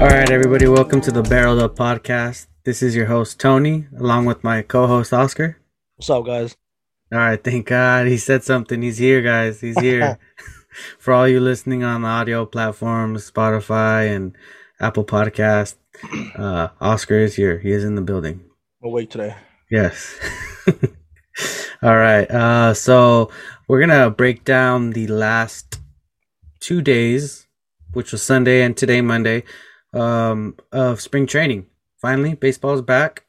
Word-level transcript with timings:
All 0.00 0.06
right, 0.06 0.30
everybody, 0.30 0.66
welcome 0.66 1.02
to 1.02 1.10
the 1.10 1.20
Barreled 1.20 1.58
Up 1.58 1.76
Podcast. 1.76 2.46
This 2.64 2.82
is 2.82 2.96
your 2.96 3.04
host, 3.04 3.38
Tony, 3.38 3.86
along 3.98 4.24
with 4.24 4.42
my 4.42 4.62
co 4.62 4.86
host, 4.86 5.12
Oscar. 5.12 5.58
What's 5.96 6.08
up, 6.08 6.24
guys? 6.24 6.56
All 7.12 7.18
right, 7.18 7.44
thank 7.44 7.66
God 7.66 8.06
he 8.06 8.16
said 8.16 8.42
something. 8.42 8.80
He's 8.80 8.96
here, 8.96 9.20
guys. 9.20 9.60
He's 9.60 9.78
here. 9.78 10.18
For 10.98 11.12
all 11.12 11.28
you 11.28 11.38
listening 11.38 11.84
on 11.84 12.00
the 12.00 12.08
audio 12.08 12.46
platforms, 12.46 13.30
Spotify 13.30 14.08
and 14.16 14.34
Apple 14.80 15.04
Podcast, 15.04 15.74
uh, 16.34 16.68
Oscar 16.80 17.18
is 17.18 17.34
here. 17.34 17.58
He 17.58 17.70
is 17.70 17.84
in 17.84 17.94
the 17.94 18.00
building. 18.00 18.40
Awake 18.82 19.10
today. 19.10 19.36
Yes. 19.70 20.18
all 21.82 21.96
right. 21.98 22.30
Uh, 22.30 22.72
so 22.72 23.30
we're 23.68 23.86
going 23.86 24.00
to 24.00 24.08
break 24.08 24.44
down 24.46 24.92
the 24.92 25.08
last 25.08 25.78
two 26.58 26.80
days, 26.80 27.46
which 27.92 28.12
was 28.12 28.22
Sunday 28.22 28.62
and 28.62 28.74
today, 28.74 29.02
Monday, 29.02 29.44
um, 29.94 30.56
of 30.72 31.00
spring 31.00 31.26
training. 31.26 31.66
Finally, 32.00 32.34
baseball's 32.34 32.82
back. 32.82 33.24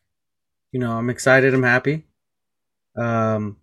You 0.72 0.80
know, 0.80 0.98
I'm 0.98 1.10
excited. 1.10 1.54
I'm 1.54 1.64
happy. 1.64 2.06
Um, 2.96 3.58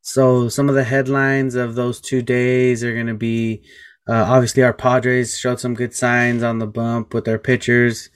so 0.00 0.48
some 0.48 0.68
of 0.68 0.74
the 0.74 0.84
headlines 0.84 1.54
of 1.54 1.74
those 1.74 2.00
two 2.00 2.22
days 2.22 2.84
are 2.84 2.94
going 2.94 3.06
to 3.06 3.14
be 3.14 3.64
uh, 4.08 4.24
obviously 4.28 4.62
our 4.62 4.74
Padres 4.74 5.38
showed 5.38 5.60
some 5.60 5.74
good 5.74 5.94
signs 5.94 6.42
on 6.42 6.58
the 6.58 6.66
bump 6.66 7.14
with 7.14 7.24
their 7.24 7.38
pitchers. 7.38 8.10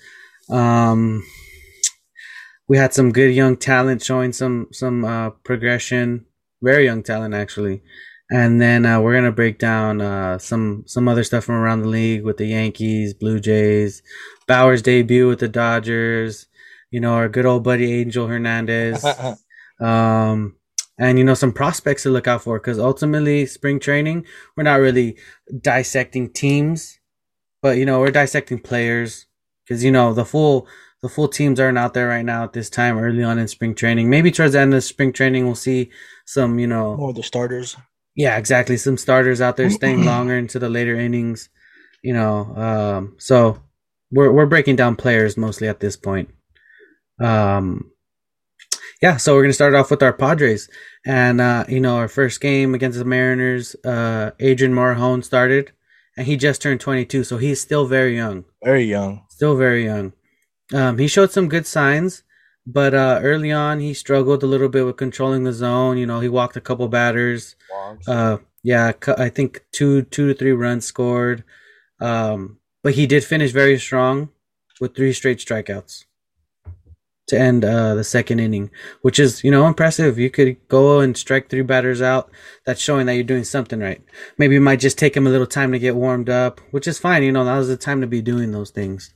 Um, 0.51 1.25
we 2.69 2.77
had 2.77 2.93
some 2.93 3.13
good 3.13 3.35
young 3.35 3.57
talent 3.57 4.03
showing 4.03 4.33
some 4.33 4.69
some 4.71 5.05
uh, 5.05 5.31
progression, 5.31 6.27
very 6.63 6.85
young 6.85 7.03
talent 7.03 7.35
actually. 7.35 7.83
And 8.31 8.61
then 8.61 8.85
uh, 8.85 9.01
we're 9.01 9.15
gonna 9.15 9.33
break 9.33 9.59
down 9.59 10.01
uh, 10.01 10.39
some 10.39 10.85
some 10.87 11.09
other 11.09 11.25
stuff 11.25 11.45
from 11.45 11.55
around 11.55 11.83
the 11.83 11.89
league 11.89 12.25
with 12.25 12.37
the 12.37 12.47
Yankees, 12.47 13.15
Blue 13.15 13.41
Jays, 13.41 14.03
Bauer's 14.47 14.83
debut 14.83 15.29
with 15.29 15.41
the 15.41 15.49
Dodgers. 15.49 16.47
You 16.91 17.01
know 17.01 17.15
our 17.15 17.29
good 17.29 17.47
old 17.47 17.65
buddy 17.65 18.01
Angel 18.01 18.27
Hernandez. 18.27 19.05
um, 19.81 20.57
and 20.99 21.17
you 21.17 21.25
know 21.25 21.35
some 21.35 21.53
prospects 21.53 22.03
to 22.03 22.11
look 22.11 22.27
out 22.27 22.43
for 22.43 22.59
because 22.59 22.79
ultimately 22.79 23.47
spring 23.47 23.79
training 23.79 24.27
we're 24.57 24.65
not 24.65 24.81
really 24.81 25.17
dissecting 25.61 26.31
teams, 26.31 26.99
but 27.63 27.79
you 27.79 27.87
know 27.87 28.01
we're 28.01 28.11
dissecting 28.11 28.59
players 28.59 29.27
because 29.65 29.83
you 29.83 29.91
know 29.91 30.13
the 30.13 30.25
full 30.25 30.67
the 31.01 31.09
full 31.09 31.29
teams 31.29 31.61
aren't 31.61 31.79
out 31.79 31.95
there 31.95 32.09
right 32.09 32.25
now 32.25 32.45
at 32.45 32.53
this 32.53 32.69
time 32.69 32.99
early 32.99 33.23
on 33.23 33.39
in 33.39 33.49
spring 33.49 33.75
training. 33.75 34.11
Maybe 34.11 34.31
towards 34.31 34.55
the 34.55 34.61
end 34.61 34.75
of 34.75 34.85
spring 34.85 35.13
training 35.13 35.47
we'll 35.47 35.55
see 35.55 35.91
some 36.27 36.59
you 36.59 36.67
know 36.67 36.97
more 36.97 37.13
the 37.13 37.23
starters. 37.23 37.77
Yeah, 38.19 38.37
exactly. 38.37 38.77
Some 38.77 38.97
starters 38.99 39.41
out 39.41 39.57
there 39.57 39.71
staying 39.71 40.05
longer 40.13 40.37
into 40.37 40.59
the 40.59 40.69
later 40.69 40.97
innings. 40.97 41.49
You 42.03 42.15
know, 42.15 42.53
um, 42.57 43.17
so 43.19 43.63
we're 44.11 44.33
we're 44.33 44.47
breaking 44.47 44.75
down 44.75 44.97
players 44.97 45.37
mostly 45.37 45.69
at 45.69 45.79
this 45.79 45.97
point. 45.97 46.29
Um, 47.21 47.93
yeah, 49.01 49.19
so 49.19 49.35
we're 49.35 49.43
gonna 49.43 49.53
start 49.53 49.77
off 49.77 49.91
with 49.93 50.03
our 50.03 50.13
Padres, 50.13 50.69
and 51.07 51.41
uh, 51.41 51.65
you 51.69 51.79
know 51.79 51.97
our 51.97 52.09
first 52.09 52.41
game 52.41 52.75
against 52.75 52.99
the 52.99 53.05
Mariners. 53.05 53.77
Uh, 53.85 54.33
Adrian 54.41 54.75
Morejon 54.75 55.23
started, 55.23 55.71
and 56.17 56.27
he 56.27 56.37
just 56.37 56.61
turned 56.61 56.81
22, 56.81 57.23
so 57.23 57.39
he's 57.39 57.61
still 57.61 57.87
very 57.87 58.17
young. 58.17 58.45
Very 58.65 58.85
young. 58.85 59.25
Still 59.29 59.57
very 59.57 59.85
young. 59.85 60.13
Um, 60.75 60.99
he 60.99 61.07
showed 61.07 61.31
some 61.31 61.49
good 61.49 61.67
signs, 61.67 62.25
but 62.69 62.93
uh, 62.93 63.19
early 63.23 63.51
on 63.51 63.81
he 63.81 63.95
struggled 63.95 64.43
a 64.43 64.47
little 64.47 64.69
bit 64.69 64.85
with 64.85 64.99
controlling 64.99 65.45
the 65.45 65.53
zone. 65.55 65.97
You 65.97 66.05
know, 66.07 66.21
he 66.21 66.29
walked 66.29 66.57
a 66.57 66.61
couple 66.61 66.87
batters. 66.89 67.57
Uh, 68.07 68.39
yeah, 68.63 68.93
I 69.17 69.31
think 69.31 69.65
two 69.73 70.03
two 70.03 70.29
to 70.29 70.35
three 70.35 70.53
runs 70.53 70.85
scored. 70.85 71.45
Um, 72.01 72.59
but 72.83 72.95
he 72.95 73.07
did 73.07 73.25
finish 73.25 73.53
very 73.53 73.79
strong 73.79 74.29
with 74.81 74.95
three 74.95 75.15
straight 75.15 75.39
strikeouts 75.39 76.05
to 77.29 77.39
end 77.39 77.65
uh, 77.65 77.95
the 77.95 78.05
second 78.05 78.39
inning, 78.41 78.71
which 79.01 79.19
is 79.19 79.43
you 79.43 79.51
know 79.51 79.67
impressive. 79.67 80.19
You 80.19 80.29
could 80.29 80.57
go 80.69 81.01
and 81.01 81.17
strike 81.17 81.49
three 81.49 81.63
batters 81.63 82.03
out. 82.03 82.31
That's 82.67 82.81
showing 82.81 83.07
that 83.07 83.15
you're 83.15 83.25
doing 83.25 83.45
something 83.45 83.81
right. 83.81 84.03
Maybe 84.37 84.57
it 84.57 84.61
might 84.61 84.81
just 84.81 84.99
take 84.99 85.17
him 85.17 85.27
a 85.27 85.31
little 85.31 85.47
time 85.47 85.73
to 85.73 85.79
get 85.79 85.97
warmed 85.97 86.29
up, 86.29 86.61
which 86.71 86.87
is 86.87 86.99
fine. 86.99 87.23
You 87.23 87.33
know 87.33 87.47
that 87.47 87.57
was 87.57 87.69
the 87.69 87.79
time 87.79 88.03
to 88.03 88.07
be 88.07 88.21
doing 88.21 88.53
those 88.53 88.71
things. 88.71 89.15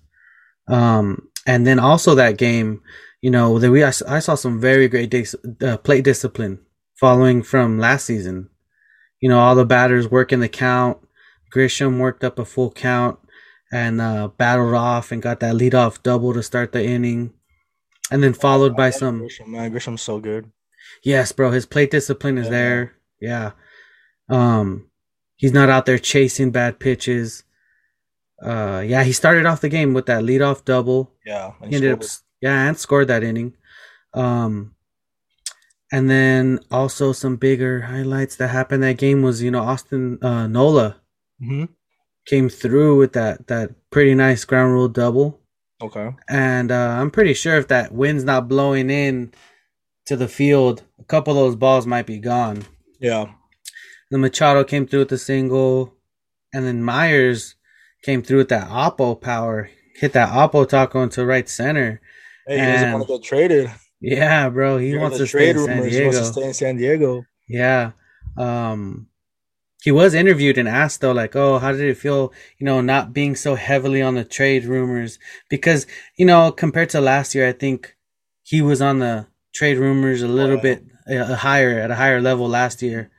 Um, 0.68 1.28
and 1.46 1.66
then 1.66 1.78
also 1.78 2.14
that 2.14 2.38
game, 2.38 2.82
you 3.22 3.30
know, 3.30 3.58
that 3.58 3.70
we 3.70 3.82
I, 3.82 3.92
I 4.08 4.18
saw 4.18 4.34
some 4.34 4.60
very 4.60 4.88
great 4.88 5.08
dis- 5.08 5.36
uh, 5.62 5.78
plate 5.78 6.04
discipline 6.04 6.58
following 6.96 7.42
from 7.42 7.78
last 7.78 8.04
season. 8.04 8.50
You 9.20 9.30
know, 9.30 9.38
all 9.38 9.54
the 9.54 9.64
batters 9.64 10.10
working 10.10 10.40
the 10.40 10.48
count. 10.48 10.98
Grisham 11.54 11.98
worked 11.98 12.24
up 12.24 12.38
a 12.38 12.44
full 12.44 12.72
count 12.72 13.18
and 13.72 14.00
uh, 14.00 14.28
battled 14.28 14.74
off 14.74 15.12
and 15.12 15.22
got 15.22 15.40
that 15.40 15.54
leadoff 15.54 16.02
double 16.02 16.34
to 16.34 16.42
start 16.42 16.72
the 16.72 16.84
inning 16.84 17.32
and 18.10 18.22
then 18.22 18.32
followed 18.34 18.76
by 18.76 18.90
some. 18.90 19.20
Grisham, 19.20 19.46
man, 19.48 19.70
Grisham's 19.70 20.02
so 20.02 20.18
good. 20.18 20.50
Yes, 21.04 21.30
bro. 21.30 21.50
His 21.50 21.66
plate 21.66 21.90
discipline 21.90 22.38
is 22.38 22.46
yeah. 22.46 22.50
there. 22.50 22.92
Yeah. 23.20 23.50
Um, 24.28 24.90
he's 25.36 25.52
not 25.52 25.68
out 25.68 25.86
there 25.86 25.98
chasing 25.98 26.50
bad 26.50 26.80
pitches. 26.80 27.44
Uh, 28.42 28.82
yeah, 28.84 29.04
he 29.04 29.12
started 29.12 29.46
off 29.46 29.60
the 29.60 29.68
game 29.68 29.94
with 29.94 30.06
that 30.06 30.24
leadoff 30.24 30.64
double. 30.64 31.12
Yeah, 31.24 31.52
he 31.64 31.76
ended 31.76 31.92
up. 31.92 32.02
Yeah, 32.42 32.68
and 32.68 32.76
scored 32.76 33.08
that 33.08 33.22
inning. 33.22 33.54
Um, 34.12 34.74
and 35.92 36.10
then 36.10 36.60
also 36.70 37.12
some 37.12 37.36
bigger 37.36 37.82
highlights 37.82 38.36
that 38.36 38.48
happened 38.48 38.82
that 38.82 38.98
game 38.98 39.22
was 39.22 39.42
you 39.42 39.50
know 39.50 39.60
Austin 39.60 40.18
uh, 40.22 40.46
Nola 40.46 40.96
mm-hmm. 41.40 41.66
came 42.26 42.48
through 42.48 42.98
with 42.98 43.12
that 43.12 43.46
that 43.46 43.70
pretty 43.90 44.14
nice 44.14 44.44
ground 44.44 44.72
rule 44.72 44.88
double. 44.88 45.38
Okay. 45.80 46.10
And 46.28 46.70
uh, 46.70 46.96
I'm 47.00 47.10
pretty 47.10 47.34
sure 47.34 47.56
if 47.56 47.68
that 47.68 47.92
wind's 47.92 48.24
not 48.24 48.48
blowing 48.48 48.88
in 48.88 49.32
to 50.06 50.16
the 50.16 50.28
field, 50.28 50.82
a 51.00 51.04
couple 51.04 51.32
of 51.32 51.38
those 51.38 51.56
balls 51.56 51.86
might 51.86 52.06
be 52.06 52.18
gone. 52.18 52.64
Yeah. 53.00 53.32
The 54.10 54.18
Machado 54.18 54.62
came 54.62 54.86
through 54.86 55.00
with 55.00 55.08
the 55.08 55.18
single, 55.18 55.94
and 56.52 56.64
then 56.64 56.82
Myers 56.82 57.56
came 58.02 58.22
through 58.22 58.38
with 58.38 58.48
that 58.50 58.68
Oppo 58.68 59.20
power, 59.20 59.70
hit 59.96 60.12
that 60.12 60.28
Oppo 60.28 60.68
taco 60.68 61.02
into 61.02 61.24
right 61.24 61.48
center. 61.48 62.00
Hey, 62.46 62.58
he 62.58 62.72
doesn't 62.72 62.92
want 62.92 63.06
to 63.06 63.12
get 63.14 63.22
traded. 63.22 63.70
Yeah, 64.00 64.48
bro. 64.48 64.78
He 64.78 64.96
wants 64.96 65.18
to 65.18 65.26
stay 65.26 65.50
in 65.50 65.58
San 65.58 65.82
Diego. 65.82 65.90
He 65.90 66.04
wants 66.04 66.18
to 66.18 66.24
stay 66.32 66.44
in 66.44 66.54
San 66.54 66.76
Diego. 66.76 67.24
Yeah. 67.48 67.92
Um, 68.36 69.08
he 69.82 69.90
was 69.90 70.14
interviewed 70.14 70.58
and 70.58 70.68
asked 70.68 71.00
though 71.00 71.12
like 71.12 71.34
oh 71.34 71.58
how 71.58 71.72
did 71.72 71.80
it 71.80 71.96
feel 71.96 72.32
you 72.58 72.64
know 72.64 72.80
not 72.80 73.12
being 73.12 73.34
so 73.34 73.56
heavily 73.56 74.00
on 74.00 74.14
the 74.14 74.24
trade 74.24 74.64
rumors 74.64 75.18
because 75.48 75.86
you 76.16 76.24
know 76.24 76.52
compared 76.52 76.88
to 76.88 77.00
last 77.00 77.34
year 77.34 77.48
i 77.48 77.52
think 77.52 77.96
he 78.42 78.62
was 78.62 78.80
on 78.80 79.00
the 79.00 79.26
trade 79.52 79.78
rumors 79.78 80.22
a 80.22 80.28
little 80.28 80.58
oh, 80.58 80.62
bit 80.62 80.84
uh, 81.10 81.34
higher 81.34 81.78
at 81.80 81.90
a 81.90 81.96
higher 81.96 82.20
level 82.20 82.48
last 82.48 82.80
year 82.80 83.10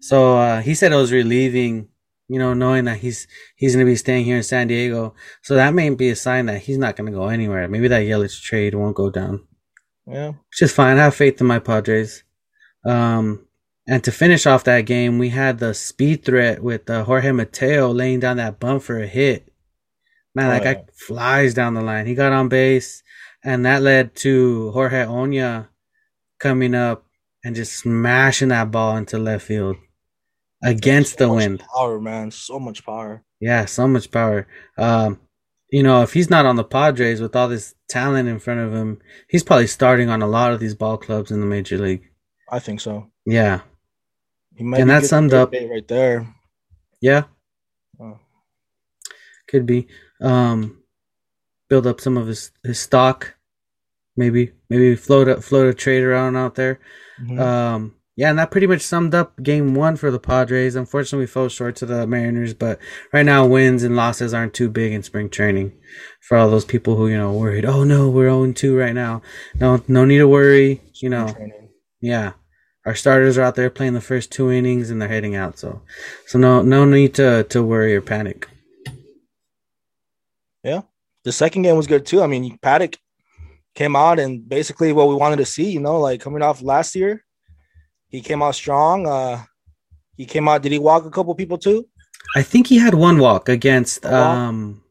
so 0.00 0.36
uh, 0.38 0.60
he 0.60 0.74
said 0.74 0.92
it 0.92 0.96
was 0.96 1.12
relieving 1.12 1.88
you 2.28 2.38
know 2.38 2.54
knowing 2.54 2.84
that 2.84 2.98
he's 2.98 3.26
he's 3.56 3.74
going 3.74 3.84
to 3.84 3.90
be 3.90 3.96
staying 3.96 4.24
here 4.24 4.36
in 4.36 4.42
san 4.42 4.68
diego. 4.68 5.14
So 5.42 5.54
that 5.54 5.74
may 5.74 5.90
be 5.90 6.10
a 6.10 6.16
sign 6.16 6.46
that 6.46 6.62
he's 6.62 6.78
not 6.78 6.96
going 6.96 7.10
to 7.10 7.16
go 7.16 7.28
anywhere. 7.28 7.66
Maybe 7.68 7.88
that 7.88 8.02
Yelich 8.02 8.40
trade 8.42 8.74
won't 8.74 8.96
go 8.96 9.10
down. 9.10 9.46
Yeah. 10.06 10.28
Which 10.28 10.62
is 10.62 10.72
fine. 10.72 10.98
I 10.98 11.04
have 11.04 11.14
faith 11.14 11.40
in 11.40 11.46
my 11.46 11.58
padres. 11.58 12.24
Um 12.84 13.46
and 13.90 14.04
to 14.04 14.12
finish 14.12 14.46
off 14.46 14.64
that 14.64 14.82
game, 14.82 15.18
we 15.18 15.30
had 15.30 15.58
the 15.58 15.72
speed 15.72 16.22
threat 16.22 16.62
with 16.62 16.90
uh, 16.90 17.04
Jorge 17.04 17.32
Mateo 17.32 17.90
laying 17.90 18.20
down 18.20 18.36
that 18.36 18.60
bump 18.60 18.82
for 18.82 18.98
a 18.98 19.06
hit. 19.06 19.50
Man, 20.34 20.50
that 20.50 20.60
oh, 20.60 20.64
guy 20.64 20.84
flies 20.94 21.54
down 21.54 21.72
the 21.72 21.80
line. 21.80 22.04
He 22.04 22.14
got 22.14 22.32
on 22.32 22.50
base, 22.50 23.02
and 23.42 23.64
that 23.64 23.80
led 23.80 24.14
to 24.16 24.72
Jorge 24.72 25.06
Oña 25.06 25.68
coming 26.38 26.74
up 26.74 27.06
and 27.42 27.56
just 27.56 27.78
smashing 27.78 28.48
that 28.48 28.70
ball 28.70 28.94
into 28.98 29.18
left 29.18 29.46
field 29.46 29.76
against 30.62 31.18
so 31.18 31.26
the 31.26 31.32
wind. 31.32 31.64
Power, 31.74 32.00
man, 32.00 32.30
so 32.30 32.58
much 32.58 32.84
power. 32.84 33.22
Yeah, 33.40 33.64
so 33.66 33.86
much 33.86 34.10
power. 34.10 34.46
Um, 34.76 35.20
you 35.70 35.82
know, 35.82 36.02
if 36.02 36.12
he's 36.12 36.30
not 36.30 36.46
on 36.46 36.56
the 36.56 36.64
Padres 36.64 37.20
with 37.20 37.36
all 37.36 37.48
this 37.48 37.74
talent 37.88 38.28
in 38.28 38.38
front 38.38 38.60
of 38.60 38.72
him, 38.72 39.00
he's 39.28 39.44
probably 39.44 39.66
starting 39.66 40.08
on 40.08 40.22
a 40.22 40.26
lot 40.26 40.52
of 40.52 40.60
these 40.60 40.74
ball 40.74 40.96
clubs 40.96 41.30
in 41.30 41.40
the 41.40 41.46
major 41.46 41.78
league. 41.78 42.08
I 42.50 42.58
think 42.58 42.80
so. 42.80 43.10
Yeah, 43.26 43.60
he 44.56 44.64
might. 44.64 44.80
and 44.80 44.90
that 44.90 45.04
summed 45.04 45.34
up 45.34 45.52
right 45.52 45.86
there. 45.86 46.34
Yeah, 47.00 47.24
oh. 48.00 48.18
could 49.46 49.66
be. 49.66 49.88
Um, 50.20 50.82
build 51.68 51.86
up 51.86 52.00
some 52.00 52.16
of 52.16 52.26
his 52.26 52.50
his 52.64 52.80
stock. 52.80 53.36
Maybe 54.16 54.52
maybe 54.70 54.96
float 54.96 55.28
a 55.28 55.40
float 55.40 55.68
a 55.68 55.74
trade 55.74 56.02
around 56.02 56.36
out 56.36 56.54
there. 56.54 56.80
Mm-hmm. 57.20 57.38
Um, 57.38 57.94
yeah, 58.18 58.30
and 58.30 58.38
that 58.40 58.50
pretty 58.50 58.66
much 58.66 58.80
summed 58.80 59.14
up 59.14 59.40
game 59.44 59.76
one 59.76 59.94
for 59.94 60.10
the 60.10 60.18
Padres. 60.18 60.74
Unfortunately, 60.74 61.22
we 61.22 61.28
fell 61.28 61.48
short 61.48 61.76
to 61.76 61.86
the 61.86 62.04
Mariners, 62.04 62.52
but 62.52 62.80
right 63.12 63.24
now 63.24 63.46
wins 63.46 63.84
and 63.84 63.94
losses 63.94 64.34
aren't 64.34 64.54
too 64.54 64.68
big 64.68 64.92
in 64.92 65.04
spring 65.04 65.30
training. 65.30 65.72
For 66.20 66.36
all 66.36 66.50
those 66.50 66.64
people 66.64 66.96
who 66.96 67.06
you 67.06 67.16
know 67.16 67.32
worried, 67.32 67.64
oh 67.64 67.84
no, 67.84 68.10
we're 68.10 68.28
0 68.28 68.52
2 68.54 68.76
right 68.76 68.92
now. 68.92 69.22
No, 69.54 69.84
no 69.86 70.04
need 70.04 70.18
to 70.18 70.26
worry. 70.26 70.80
You 70.94 71.10
know, 71.10 71.32
yeah, 72.00 72.32
our 72.84 72.96
starters 72.96 73.38
are 73.38 73.42
out 73.42 73.54
there 73.54 73.70
playing 73.70 73.94
the 73.94 74.00
first 74.00 74.32
two 74.32 74.50
innings 74.50 74.90
and 74.90 75.00
they're 75.00 75.08
heading 75.08 75.36
out. 75.36 75.56
So, 75.56 75.82
so 76.26 76.40
no, 76.40 76.60
no 76.60 76.84
need 76.84 77.14
to 77.14 77.44
to 77.44 77.62
worry 77.62 77.94
or 77.94 78.00
panic. 78.00 78.48
Yeah, 80.64 80.80
the 81.22 81.30
second 81.30 81.62
game 81.62 81.76
was 81.76 81.86
good 81.86 82.04
too. 82.04 82.20
I 82.20 82.26
mean, 82.26 82.58
Paddock 82.62 82.96
came 83.76 83.94
out 83.94 84.18
and 84.18 84.48
basically 84.48 84.92
what 84.92 85.06
we 85.06 85.14
wanted 85.14 85.36
to 85.36 85.46
see, 85.46 85.70
you 85.70 85.78
know, 85.78 86.00
like 86.00 86.20
coming 86.20 86.42
off 86.42 86.62
last 86.62 86.96
year, 86.96 87.24
he 88.08 88.20
came 88.20 88.42
out 88.42 88.54
strong. 88.54 89.06
Uh 89.06 89.44
he 90.16 90.24
came 90.26 90.48
out. 90.48 90.62
Did 90.62 90.72
he 90.72 90.78
walk 90.78 91.04
a 91.04 91.10
couple 91.10 91.34
people 91.34 91.58
too? 91.58 91.86
I 92.36 92.42
think 92.42 92.66
he 92.66 92.78
had 92.78 92.94
one 92.94 93.18
walk 93.18 93.48
against 93.48 94.04
walk? 94.04 94.12
um 94.14 94.82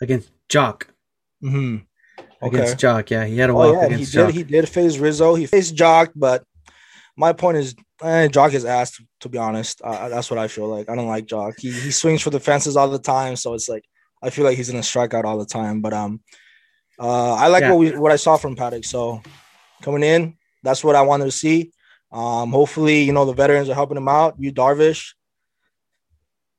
against 0.00 0.30
Joc. 0.48 0.84
Mm-hmm. 1.42 1.76
Okay. 2.42 2.56
Against 2.56 2.78
Joc, 2.78 3.10
yeah, 3.10 3.24
he 3.26 3.38
had 3.38 3.50
a 3.50 3.54
Oh 3.54 3.64
walk 3.64 3.74
yeah, 3.74 3.88
he 3.88 3.94
against 3.94 4.12
did. 4.12 4.28
Joc. 4.28 4.30
He 4.32 4.42
did 4.44 4.68
face 4.68 4.96
Rizzo. 4.98 5.34
He 5.34 5.46
faced 5.46 5.74
Joc, 5.74 6.08
but 6.14 6.44
my 7.16 7.32
point 7.32 7.56
is, 7.58 7.74
eh, 8.02 8.28
Joc 8.28 8.54
is 8.54 8.64
ass. 8.64 9.00
To 9.20 9.28
be 9.28 9.38
honest, 9.38 9.80
uh, 9.82 10.08
that's 10.08 10.30
what 10.30 10.38
I 10.38 10.46
feel 10.48 10.68
like. 10.68 10.88
I 10.88 10.94
don't 10.94 11.08
like 11.08 11.26
Joc. 11.26 11.58
He 11.58 11.70
he 11.70 11.90
swings 11.90 12.22
for 12.22 12.30
the 12.30 12.40
fences 12.40 12.76
all 12.76 12.88
the 12.88 12.98
time, 12.98 13.36
so 13.36 13.54
it's 13.54 13.68
like 13.68 13.84
I 14.22 14.30
feel 14.30 14.44
like 14.44 14.56
he's 14.56 14.70
gonna 14.70 14.82
strike 14.82 15.14
out 15.14 15.24
all 15.24 15.38
the 15.38 15.46
time. 15.46 15.80
But 15.80 15.92
um, 15.92 16.20
uh, 16.98 17.34
I 17.34 17.48
like 17.48 17.62
Yeah. 17.62 17.70
what 17.72 17.78
we 17.78 17.90
what 17.96 18.12
I 18.12 18.16
saw 18.16 18.36
from 18.36 18.54
Paddock. 18.56 18.84
So 18.84 19.20
coming 19.82 20.02
in, 20.04 20.36
that's 20.62 20.84
what 20.84 20.94
I 20.96 21.02
wanted 21.02 21.24
to 21.26 21.32
see. 21.32 21.72
Um, 22.10 22.52
hopefully, 22.52 23.02
you 23.02 23.12
know 23.12 23.24
the 23.24 23.32
veterans 23.34 23.68
are 23.68 23.74
helping 23.74 23.96
him 23.96 24.08
out. 24.08 24.34
You 24.38 24.52
Darvish, 24.52 25.14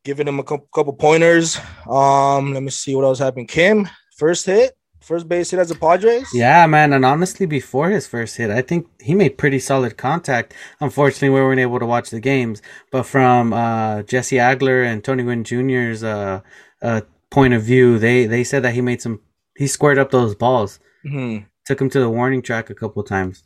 giving 0.04 0.28
him 0.28 0.40
a 0.40 0.44
couple, 0.44 0.68
couple 0.74 0.94
pointers. 0.94 1.58
Um, 1.90 2.54
let 2.54 2.64
me 2.64 2.70
see 2.70 2.96
what 2.96 3.04
else 3.06 3.20
happened. 3.20 3.48
Kim, 3.48 3.90
first 4.18 4.46
hit, 4.46 4.78
first 5.02 5.28
base 5.28 5.50
hit 5.52 5.60
as 5.60 5.72
a 5.72 5.76
Padres. 5.76 6.28
Yeah, 6.34 6.66
man, 6.68 6.94
and 6.94 7.04
honestly, 7.06 7.46
before 7.46 7.90
his 7.90 8.08
first 8.08 8.38
hit, 8.38 8.52
I 8.52 8.62
think 8.62 8.88
he 9.02 9.16
made 9.16 9.38
pretty 9.38 9.60
solid 9.60 9.98
contact. 9.98 10.54
Unfortunately, 10.80 11.30
we 11.30 11.42
weren't 11.42 11.60
able 11.60 11.80
to 11.80 11.86
watch 11.86 12.10
the 12.12 12.20
games, 12.20 12.62
but 12.92 13.04
from 13.04 13.52
uh, 13.54 14.04
Jesse 14.04 14.38
Agler 14.38 14.86
and 14.86 15.04
Tony 15.04 15.24
Gwynn 15.24 15.44
Jr.'s 15.44 16.04
uh, 16.04 16.42
uh, 16.82 17.02
point 17.32 17.54
of 17.54 17.64
view, 17.64 17.98
they 18.00 18.26
they 18.26 18.44
said 18.44 18.64
that 18.64 18.74
he 18.74 18.82
made 18.82 19.02
some, 19.02 19.22
he 19.58 19.68
squared 19.68 19.98
up 19.98 20.12
those 20.12 20.36
balls, 20.36 20.80
Mhm. 21.06 21.46
took 21.66 21.82
him 21.82 21.90
to 21.90 22.00
the 22.00 22.10
warning 22.10 22.42
track 22.44 22.70
a 22.70 22.76
couple 22.76 23.02
times. 23.04 23.44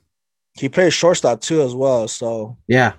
He 0.55 0.69
plays 0.69 0.93
shortstop 0.93 1.41
too 1.41 1.61
as 1.61 1.73
well. 1.73 2.07
So 2.07 2.57
Yeah, 2.67 2.93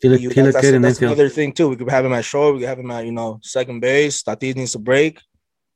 he 0.00 0.08
looked 0.08 0.22
he 0.22 0.28
looked 0.28 0.54
that's, 0.54 0.60
good 0.66 0.74
in 0.74 0.82
that's 0.82 0.96
infield. 0.96 1.12
another 1.12 1.28
thing 1.28 1.52
too. 1.52 1.68
We 1.68 1.76
could 1.76 1.90
have 1.90 2.04
him 2.04 2.12
at 2.12 2.24
short. 2.24 2.54
We 2.54 2.60
could 2.60 2.68
have 2.68 2.78
him 2.78 2.90
at 2.90 3.04
you 3.04 3.12
know 3.12 3.40
second 3.42 3.80
base. 3.80 4.22
Tatis 4.22 4.56
needs 4.56 4.74
a 4.74 4.78
break. 4.78 5.20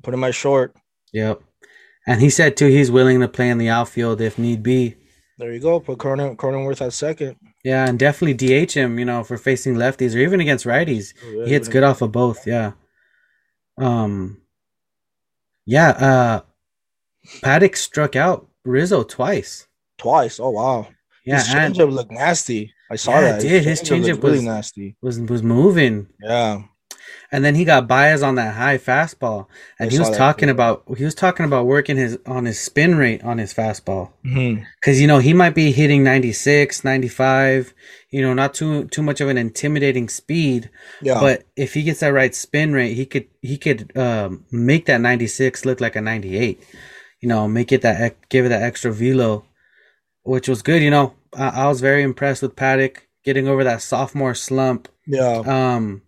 Put 0.02 0.14
him 0.14 0.24
at 0.24 0.34
short. 0.34 0.74
Yep, 1.12 1.40
and 2.06 2.20
he 2.20 2.30
said 2.30 2.56
too 2.56 2.66
he's 2.66 2.90
willing 2.90 3.20
to 3.20 3.28
play 3.28 3.50
in 3.50 3.58
the 3.58 3.68
outfield 3.68 4.20
if 4.20 4.38
need 4.38 4.62
be. 4.62 4.96
There 5.36 5.52
you 5.52 5.60
go. 5.60 5.80
Put 5.80 5.98
Cronin, 5.98 6.36
Cronenworth 6.36 6.80
at 6.80 6.92
second. 6.92 7.36
Yeah, 7.64 7.88
and 7.88 7.98
definitely 7.98 8.34
DH 8.66 8.72
him, 8.72 8.98
you 8.98 9.04
know, 9.04 9.24
for 9.24 9.36
facing 9.36 9.74
lefties 9.74 10.14
or 10.14 10.18
even 10.18 10.40
against 10.40 10.64
righties. 10.64 11.12
He 11.44 11.50
hits 11.50 11.66
good 11.66 11.82
off 11.82 12.02
of 12.02 12.12
both, 12.12 12.46
yeah. 12.46 12.72
Um 13.78 14.40
Yeah, 15.66 15.88
uh 15.88 16.40
Paddock 17.42 17.76
struck 17.76 18.14
out 18.16 18.48
Rizzo 18.64 19.02
twice. 19.02 19.66
Twice. 19.98 20.40
Oh 20.40 20.50
wow. 20.50 20.88
Yeah, 21.24 21.36
his 21.38 21.48
changeup 21.48 21.90
looked 21.90 22.12
nasty. 22.12 22.72
I 22.90 22.96
saw 22.96 23.12
Yeah, 23.12 23.20
that. 23.32 23.44
it 23.44 23.48
did. 23.48 23.64
His 23.64 23.80
changeup 23.80 24.22
really 24.22 24.36
was- 24.38 24.42
nasty. 24.42 24.96
was 25.02 25.18
was 25.20 25.42
moving. 25.42 26.08
Yeah. 26.22 26.62
And 27.32 27.44
then 27.44 27.54
he 27.54 27.64
got 27.64 27.88
Baez 27.88 28.22
on 28.22 28.36
that 28.36 28.54
high 28.54 28.78
fastball. 28.78 29.46
And 29.78 29.88
I 29.90 29.92
he 29.92 29.98
was 29.98 30.10
talking 30.10 30.48
about 30.48 30.84
he 30.96 31.04
was 31.04 31.14
talking 31.14 31.44
about 31.44 31.66
working 31.66 31.96
his 31.96 32.18
on 32.26 32.44
his 32.44 32.60
spin 32.60 32.96
rate 32.96 33.24
on 33.24 33.38
his 33.38 33.52
fastball. 33.52 34.12
hmm 34.22 34.56
Cause 34.82 35.00
you 35.00 35.06
know, 35.06 35.18
he 35.18 35.32
might 35.34 35.54
be 35.54 35.72
hitting 35.72 36.04
96, 36.04 36.84
95, 36.84 37.74
you 38.10 38.22
know, 38.22 38.34
not 38.34 38.54
too 38.54 38.84
too 38.86 39.02
much 39.02 39.20
of 39.20 39.28
an 39.28 39.36
intimidating 39.38 40.08
speed. 40.08 40.70
Yeah. 41.02 41.18
But 41.20 41.44
if 41.56 41.74
he 41.74 41.82
gets 41.82 42.00
that 42.00 42.08
right 42.12 42.34
spin 42.34 42.72
rate, 42.72 42.94
he 42.94 43.06
could 43.06 43.26
he 43.42 43.58
could 43.58 43.96
um, 43.96 44.44
make 44.52 44.86
that 44.86 45.00
96 45.00 45.64
look 45.64 45.80
like 45.80 45.96
a 45.96 46.00
98. 46.00 46.62
You 47.20 47.28
know, 47.28 47.48
make 47.48 47.72
it 47.72 47.82
that 47.82 48.16
give 48.28 48.44
it 48.46 48.50
that 48.50 48.62
extra 48.62 48.92
velo, 48.92 49.44
which 50.24 50.48
was 50.48 50.62
good. 50.62 50.82
You 50.82 50.90
know, 50.90 51.14
I, 51.36 51.62
I 51.64 51.68
was 51.68 51.80
very 51.80 52.02
impressed 52.02 52.42
with 52.42 52.56
Paddock 52.56 53.06
getting 53.24 53.48
over 53.48 53.64
that 53.64 53.80
sophomore 53.82 54.34
slump. 54.34 54.88
yeah. 55.06 55.42
Um, 55.46 56.02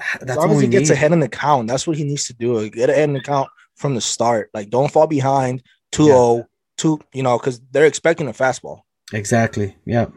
as 0.00 0.20
that's 0.26 0.36
long 0.38 0.48
what 0.48 0.56
as 0.56 0.60
he 0.62 0.68
gets 0.68 0.90
need. 0.90 0.94
ahead 0.94 1.12
in 1.12 1.20
the 1.20 1.28
count, 1.28 1.66
that's 1.68 1.86
what 1.86 1.96
he 1.96 2.04
needs 2.04 2.26
to 2.26 2.32
do. 2.34 2.68
Get 2.70 2.90
ahead 2.90 3.08
in 3.08 3.14
the 3.14 3.20
count 3.20 3.48
from 3.74 3.94
the 3.94 4.00
start. 4.00 4.50
Like 4.54 4.70
don't 4.70 4.90
fall 4.92 5.06
behind 5.08 5.62
2-0, 5.92 6.46
two, 6.76 7.00
you 7.12 7.22
know, 7.24 7.36
because 7.38 7.60
they're 7.72 7.86
expecting 7.86 8.28
a 8.28 8.32
fastball. 8.32 8.82
Exactly. 9.12 9.76
Yep. 9.86 10.12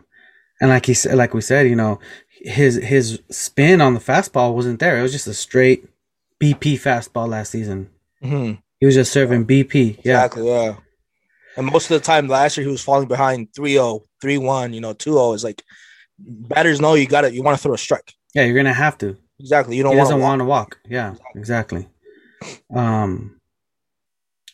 And 0.59 0.69
like 0.69 0.85
he 0.85 0.93
said, 0.93 1.15
like 1.17 1.33
we 1.33 1.41
said, 1.41 1.67
you 1.67 1.75
know, 1.75 1.99
his 2.29 2.75
his 2.75 3.21
spin 3.31 3.81
on 3.81 3.93
the 3.95 3.99
fastball 3.99 4.53
wasn't 4.53 4.79
there. 4.79 4.99
It 4.99 5.01
was 5.01 5.11
just 5.13 5.25
a 5.27 5.33
straight 5.33 5.87
BP 6.39 6.73
fastball 6.75 7.27
last 7.29 7.51
season. 7.51 7.89
hmm 8.21 8.53
He 8.79 8.85
was 8.85 8.93
just 8.95 9.11
serving 9.11 9.47
BP. 9.47 10.01
Yeah. 10.03 10.27
Yeah. 10.37 10.75
And 11.57 11.65
most 11.67 11.91
of 11.91 11.99
the 11.99 12.05
time 12.05 12.27
last 12.27 12.57
year 12.57 12.65
he 12.65 12.71
was 12.71 12.81
falling 12.83 13.07
behind 13.07 13.49
3-0, 13.57 14.01
3-1, 14.23 14.73
you 14.73 14.81
know, 14.81 14.93
2-0 14.93 15.35
is 15.35 15.43
like 15.43 15.63
batters 16.19 16.79
know 16.79 16.93
you 16.93 17.07
got 17.07 17.21
to 17.21 17.33
you 17.33 17.43
want 17.43 17.57
to 17.57 17.61
throw 17.63 17.73
a 17.73 17.77
strike. 17.77 18.13
Yeah, 18.33 18.45
you're 18.45 18.55
gonna 18.55 18.73
have 18.73 18.97
to. 18.99 19.17
Exactly. 19.39 19.75
You 19.75 19.83
don't 19.83 19.93
he 19.93 19.97
want 19.97 20.07
to 20.07 20.13
doesn't 20.13 20.21
walk. 20.21 20.29
want 20.29 20.39
to 20.41 20.45
walk. 20.45 20.79
Yeah, 20.87 21.15
exactly. 21.35 21.89
Um, 22.73 23.39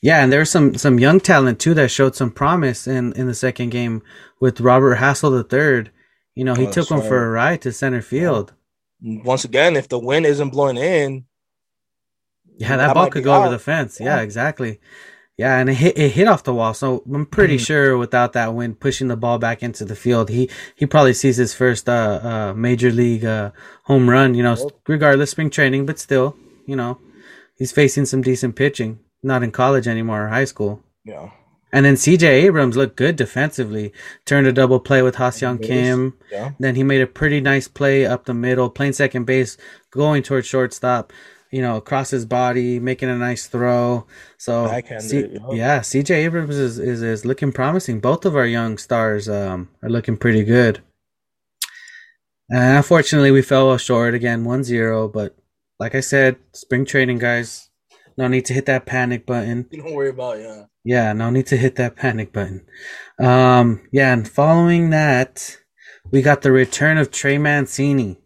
yeah, 0.01 0.23
and 0.23 0.31
there's 0.31 0.49
some 0.49 0.75
some 0.75 0.99
young 0.99 1.19
talent 1.19 1.59
too 1.59 1.73
that 1.75 1.89
showed 1.89 2.15
some 2.15 2.31
promise 2.31 2.87
in 2.87 3.13
in 3.13 3.27
the 3.27 3.33
second 3.35 3.69
game 3.69 4.01
with 4.39 4.61
Robert 4.61 4.97
Hassell 4.97 5.31
the 5.31 5.43
third. 5.43 5.91
You 6.35 6.43
know, 6.45 6.53
he 6.55 6.67
Oh, 6.67 6.71
took 6.71 6.87
that's 6.87 7.07
for 7.07 7.25
a 7.25 7.29
ride 7.29 7.61
to 7.63 7.71
center 7.71 8.01
field. 8.01 8.53
Once 9.01 9.43
again, 9.43 9.75
if 9.75 9.89
the 9.89 9.99
wind 9.99 10.25
isn't 10.25 10.49
blowing 10.49 10.77
in, 10.77 11.25
Yeah, 12.57 12.77
that, 12.77 12.87
That 12.87 12.93
ball 12.93 13.09
could 13.09 13.23
go 13.23 13.35
over 13.35 13.49
the 13.49 13.59
fence. 13.59 13.99
Yeah, 13.99 14.17
Yeah. 14.17 14.21
exactly. 14.21 14.79
Yeah, 15.37 15.59
and 15.59 15.69
it 15.69 15.75
hit 15.75 15.97
it 15.97 16.11
hit 16.13 16.27
off 16.27 16.43
the 16.43 16.53
wall. 16.53 16.73
So 16.73 17.03
I'm 17.13 17.25
pretty 17.27 17.57
Mhm. 17.57 17.65
sure 17.67 17.97
without 17.97 18.33
that 18.33 18.55
wind 18.55 18.79
pushing 18.79 19.07
the 19.07 19.15
ball 19.15 19.37
back 19.37 19.61
into 19.61 19.85
the 19.85 19.95
field, 19.95 20.29
he 20.29 20.49
he 20.75 20.85
probably 20.87 21.13
sees 21.13 21.37
his 21.37 21.53
first 21.53 21.87
uh, 21.87 22.19
uh 22.23 22.53
major 22.55 22.89
league 22.91 23.23
uh 23.23 23.51
home 23.83 24.09
run. 24.09 24.33
You 24.33 24.43
know, 24.43 24.55
regardless 24.87 25.29
spring 25.31 25.49
training, 25.51 25.85
but 25.85 25.99
still, 25.99 26.35
you 26.65 26.75
know, 26.75 26.97
he's 27.55 27.71
facing 27.71 28.05
some 28.05 28.21
decent 28.23 28.55
pitching. 28.55 28.99
Not 29.23 29.43
in 29.43 29.51
college 29.51 29.87
anymore 29.87 30.25
or 30.25 30.29
high 30.29 30.45
school. 30.45 30.83
yeah. 31.05 31.29
And 31.73 31.85
then 31.85 31.97
C.J. 31.97 32.45
Abrams 32.45 32.77
looked 32.77 32.95
good 32.95 33.17
defensively. 33.17 33.91
Turned 34.25 34.47
a 34.47 34.53
double 34.53 34.79
play 34.79 35.01
with 35.01 35.15
Ha-Seong 35.15 35.61
Kim. 35.61 36.13
Yeah. 36.31 36.51
Then 36.59 36.75
he 36.75 36.83
made 36.83 37.01
a 37.01 37.07
pretty 37.07 37.41
nice 37.41 37.67
play 37.67 38.05
up 38.05 38.23
the 38.25 38.33
middle, 38.33 38.69
playing 38.69 38.93
second 38.93 39.25
base, 39.25 39.57
going 39.91 40.23
towards 40.23 40.47
shortstop. 40.47 41.11
You 41.51 41.61
know, 41.61 41.77
across 41.77 42.09
his 42.09 42.25
body, 42.25 42.79
making 42.79 43.09
a 43.09 43.17
nice 43.17 43.47
throw. 43.47 44.05
So, 44.37 44.65
C- 44.99 45.17
it, 45.17 45.41
yeah. 45.51 45.55
yeah, 45.55 45.81
C.J. 45.81 46.25
Abrams 46.25 46.57
is, 46.57 46.77
is 46.77 47.01
is 47.01 47.25
looking 47.25 47.51
promising. 47.51 47.99
Both 47.99 48.25
of 48.25 48.35
our 48.35 48.45
young 48.45 48.77
stars 48.77 49.29
um, 49.29 49.69
are 49.81 49.89
looking 49.89 50.17
pretty 50.17 50.43
good. 50.43 50.81
And 52.49 52.77
unfortunately, 52.77 53.31
we 53.31 53.41
fell 53.41 53.77
short 53.77 54.13
again, 54.13 54.45
1-0. 54.45 55.11
But 55.11 55.35
like 55.79 55.95
I 55.95 55.99
said, 55.99 56.37
spring 56.53 56.85
training, 56.85 57.19
guys. 57.19 57.69
No 58.17 58.27
need 58.27 58.45
to 58.45 58.53
hit 58.53 58.65
that 58.65 58.87
panic 58.87 59.25
button. 59.27 59.67
You 59.69 59.83
don't 59.83 59.93
worry 59.93 60.09
about 60.09 60.39
yeah. 60.39 60.63
Yeah, 60.83 61.13
no 61.13 61.29
need 61.29 61.45
to 61.47 61.57
hit 61.57 61.75
that 61.75 61.95
panic 61.95 62.33
button. 62.33 62.65
Um, 63.19 63.87
yeah, 63.91 64.11
and 64.11 64.27
following 64.27 64.89
that, 64.89 65.57
we 66.09 66.21
got 66.21 66.41
the 66.41 66.51
return 66.51 66.97
of 66.97 67.11
Trey 67.11 67.37
Mancini. 67.37 68.17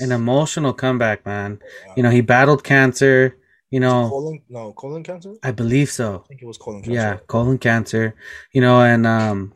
An 0.00 0.12
emotional 0.12 0.72
comeback, 0.72 1.24
man. 1.26 1.60
You 1.96 2.02
know, 2.02 2.10
he 2.10 2.20
battled 2.20 2.64
cancer. 2.64 3.36
You 3.70 3.80
know, 3.80 4.08
colon 4.08 4.40
no 4.48 4.72
colon 4.72 5.02
cancer. 5.02 5.34
I 5.42 5.48
I 5.48 5.52
believe 5.52 5.90
so. 5.90 6.24
think 6.28 6.40
it 6.42 6.46
was 6.46 6.56
colon 6.58 6.82
cancer. 6.82 6.94
Yeah, 6.94 7.16
colon 7.26 7.58
cancer. 7.58 8.14
You 8.52 8.60
know, 8.62 8.80
and 8.80 9.06
um, 9.06 9.52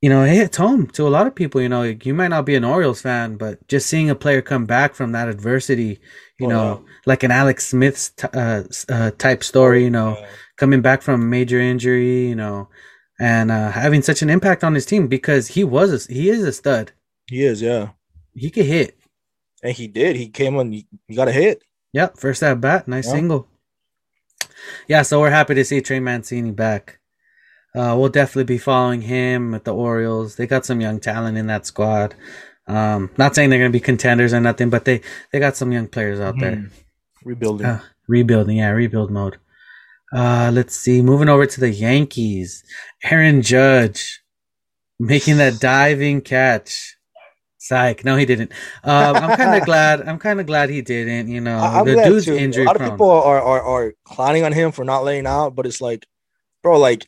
you 0.00 0.08
know, 0.10 0.22
it 0.22 0.30
hits 0.34 0.56
home 0.58 0.86
to 0.88 1.06
a 1.06 1.10
lot 1.10 1.26
of 1.26 1.34
people. 1.34 1.60
You 1.60 1.68
know, 1.68 1.82
you 1.82 2.14
might 2.14 2.28
not 2.28 2.44
be 2.46 2.54
an 2.54 2.64
Orioles 2.64 3.00
fan, 3.02 3.36
but 3.36 3.66
just 3.66 3.88
seeing 3.88 4.10
a 4.10 4.14
player 4.14 4.42
come 4.42 4.64
back 4.66 4.94
from 4.94 5.12
that 5.12 5.28
adversity, 5.28 5.98
you 6.38 6.46
Oh, 6.46 6.50
know, 6.50 6.84
like 7.06 7.22
an 7.24 7.30
Alex 7.32 7.66
Smith's 7.66 8.10
t- 8.10 8.28
uh, 8.32 8.62
uh, 8.88 9.10
type 9.18 9.42
story. 9.42 9.82
You 9.84 9.90
know, 9.90 10.16
Yeah. 10.20 10.28
coming 10.56 10.82
back 10.82 11.02
from 11.02 11.20
a 11.20 11.24
major 11.24 11.58
injury, 11.60 12.28
you 12.28 12.36
know, 12.36 12.68
and 13.18 13.50
uh, 13.50 13.70
having 13.70 14.02
such 14.02 14.22
an 14.22 14.30
impact 14.30 14.62
on 14.62 14.74
his 14.74 14.86
team 14.86 15.08
because 15.08 15.48
he 15.48 15.64
was 15.64 16.08
a, 16.08 16.12
he 16.12 16.28
is 16.30 16.44
a 16.44 16.52
stud. 16.52 16.92
he 17.28 17.44
is. 17.44 17.60
Yeah, 17.60 17.88
He 18.34 18.50
could 18.50 18.66
hit. 18.66 18.96
And 19.62 19.72
he 19.74 19.86
did. 19.86 20.16
He 20.16 20.28
came 20.28 20.56
on. 20.56 20.72
He, 20.72 20.86
got 21.14 21.28
a 21.28 21.32
hit. 21.32 21.62
Yep, 21.92 22.18
first 22.18 22.42
at 22.42 22.60
bat, 22.60 22.86
nice 22.88 23.06
Yeah. 23.06 23.12
single. 23.12 23.48
Yeah, 24.88 25.02
so 25.02 25.20
we're 25.20 25.30
happy 25.30 25.54
to 25.54 25.64
see 25.64 25.80
Trey 25.80 26.00
Mancini 26.00 26.50
back. 26.52 26.98
Uh, 27.74 27.94
we'll 27.98 28.08
definitely 28.08 28.44
be 28.44 28.58
following 28.58 29.02
him 29.02 29.54
at 29.54 29.64
the 29.64 29.74
Orioles. 29.74 30.36
They 30.36 30.46
got 30.46 30.64
some 30.64 30.80
young 30.80 30.98
talent 30.98 31.36
in 31.36 31.46
that 31.48 31.66
squad. 31.66 32.14
Um, 32.66 33.10
not 33.18 33.34
saying 33.34 33.50
they're 33.50 33.58
going 33.58 33.70
to 33.70 33.76
be 33.78 33.80
contenders 33.84 34.32
or 34.32 34.40
nothing, 34.40 34.70
but 34.70 34.84
they 34.84 35.00
they 35.32 35.38
got 35.38 35.56
some 35.56 35.72
young 35.72 35.86
players 35.88 36.18
out 36.20 36.38
there. 36.40 36.56
Mhm. 36.56 36.70
Rebuilding. 37.24 37.66
Uh, 37.66 37.80
rebuilding, 38.08 38.56
yeah, 38.58 38.70
rebuild 38.70 39.10
mode. 39.10 39.36
Uh, 40.12 40.50
let's 40.52 40.74
see. 40.74 41.02
Moving 41.02 41.28
over 41.28 41.46
to 41.46 41.60
the 41.60 41.70
Yankees, 41.70 42.64
Aaron 43.04 43.42
Judge 43.42 44.22
making 44.98 45.36
that 45.36 45.60
diving 45.60 46.22
catch, 46.22 46.95
Psych. 47.68 48.04
No, 48.04 48.16
he 48.16 48.24
didn't. 48.26 48.52
Um, 48.84 49.16
I'm 49.16 49.36
kind 49.36 49.60
of 49.60 49.64
glad. 49.70 50.08
I'm 50.08 50.18
kind 50.18 50.40
of 50.40 50.46
glad 50.46 50.70
he 50.70 50.82
didn't. 50.82 51.28
You 51.28 51.40
know, 51.40 51.58
I- 51.58 51.80
I'm 51.80 51.86
the 51.86 51.94
glad 51.94 52.08
dude's 52.08 52.26
too. 52.26 52.36
injury 52.36 52.64
A 52.64 52.66
lot 52.68 52.76
prone. 52.76 52.88
of 52.88 52.94
people 52.94 53.10
are, 53.10 53.40
are 53.42 53.62
are 53.62 53.94
clowning 54.04 54.44
on 54.44 54.52
him 54.52 54.72
for 54.72 54.84
not 54.84 55.04
laying 55.04 55.26
out, 55.26 55.54
but 55.54 55.66
it's 55.66 55.80
like, 55.80 56.06
bro, 56.62 56.78
like 56.78 57.06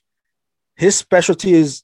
his 0.77 0.97
specialty 0.97 1.55
is 1.55 1.83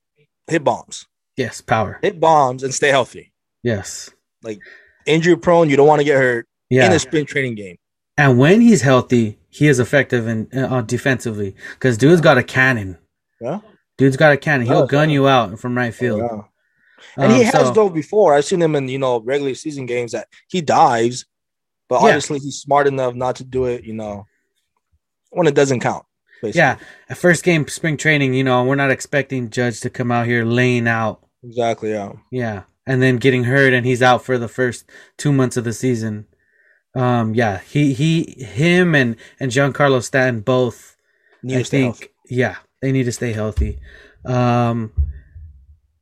hit 0.49 0.63
bombs, 0.65 1.07
yes, 1.37 1.61
power. 1.61 1.99
hit 2.03 2.21
bombs, 2.21 2.63
and 2.63 2.73
stay 2.75 2.89
healthy. 2.89 3.33
Yes. 3.63 4.11
Like 4.43 4.61
injury 5.07 5.37
prone, 5.37 5.71
you 5.71 5.77
don't 5.77 5.87
want 5.89 6.01
to 6.01 6.05
get 6.05 6.17
hurt 6.17 6.47
Yeah. 6.71 6.87
in 6.87 6.93
a 6.93 6.99
sprint 6.99 7.29
training 7.29 7.55
game. 7.55 7.77
and 8.19 8.39
when 8.39 8.61
he's 8.61 8.83
healthy, 8.83 9.39
he 9.51 9.69
is 9.69 9.79
effective 9.81 10.27
and 10.27 10.55
uh, 10.57 10.83
defensively 10.83 11.55
because 11.75 11.97
dude's 11.97 12.21
got 12.21 12.39
a 12.39 12.43
cannon. 12.43 12.99
Yeah, 13.41 13.61
Dude's 13.99 14.17
got 14.17 14.33
a 14.33 14.37
cannon. 14.37 14.67
He'll 14.67 14.87
gun 14.87 15.09
yeah. 15.11 15.15
you 15.15 15.29
out 15.29 15.59
from 15.61 15.77
right 15.77 15.95
field. 15.95 16.21
Yeah. 16.21 16.43
And 17.17 17.33
he 17.33 17.41
Um, 17.41 17.45
has 17.47 17.53
so- 17.69 17.75
dove 17.75 17.95
before. 17.95 18.35
I've 18.35 18.45
seen 18.45 18.63
him 18.63 18.75
in 18.77 18.89
you 18.89 18.99
know 18.99 19.21
regular 19.21 19.55
season 19.55 19.87
games 19.87 20.13
that 20.13 20.29
he 20.49 20.61
dives, 20.61 21.27
but 21.89 22.01
Yeah. 22.01 22.07
obviously 22.09 22.39
he's 22.41 22.57
smart 22.61 22.87
enough 22.87 23.15
not 23.15 23.37
to 23.37 23.45
do 23.45 23.65
it. 23.67 23.85
You 23.85 23.95
know, 23.95 24.27
when 25.31 25.47
it 25.47 25.55
doesn't 25.55 25.81
count. 25.81 26.05
Basically. 26.43 26.59
Yeah, 26.59 26.77
at 27.09 27.17
first 27.17 27.43
game 27.45 27.67
spring 27.69 27.97
training, 27.97 28.35
you 28.35 28.45
know, 28.45 28.65
we're 28.65 28.75
not 28.75 28.91
expecting 28.91 29.49
Judge 29.51 29.81
to 29.81 29.89
come 29.91 30.11
out 30.13 30.27
here 30.27 30.45
laying 30.45 30.87
out. 30.89 31.21
exactly. 31.43 31.91
Yeah, 31.93 32.13
Yeah, 32.31 32.63
and 32.87 33.01
then 33.01 33.17
getting 33.17 33.45
hurt, 33.45 33.73
and 33.73 33.87
he's 33.87 34.03
out 34.03 34.25
for 34.25 34.37
the 34.37 34.49
first 34.49 34.85
two 35.17 35.33
months 35.33 35.57
of 35.57 35.65
the 35.65 35.73
season. 35.73 36.27
Um, 36.95 37.35
yeah, 37.35 37.61
he 37.61 37.93
he 37.95 38.45
him 38.45 38.95
and 38.95 39.17
and 39.41 39.51
Giancarlo 39.51 40.03
Stanton 40.03 40.43
both. 40.43 40.97
need 41.43 41.59
I 41.59 41.63
think 41.63 41.85
healthy. 41.97 42.11
yeah, 42.31 42.57
they 42.83 42.93
need 42.93 43.05
to 43.05 43.13
stay 43.13 43.33
healthy. 43.33 43.79
Um, 44.25 44.93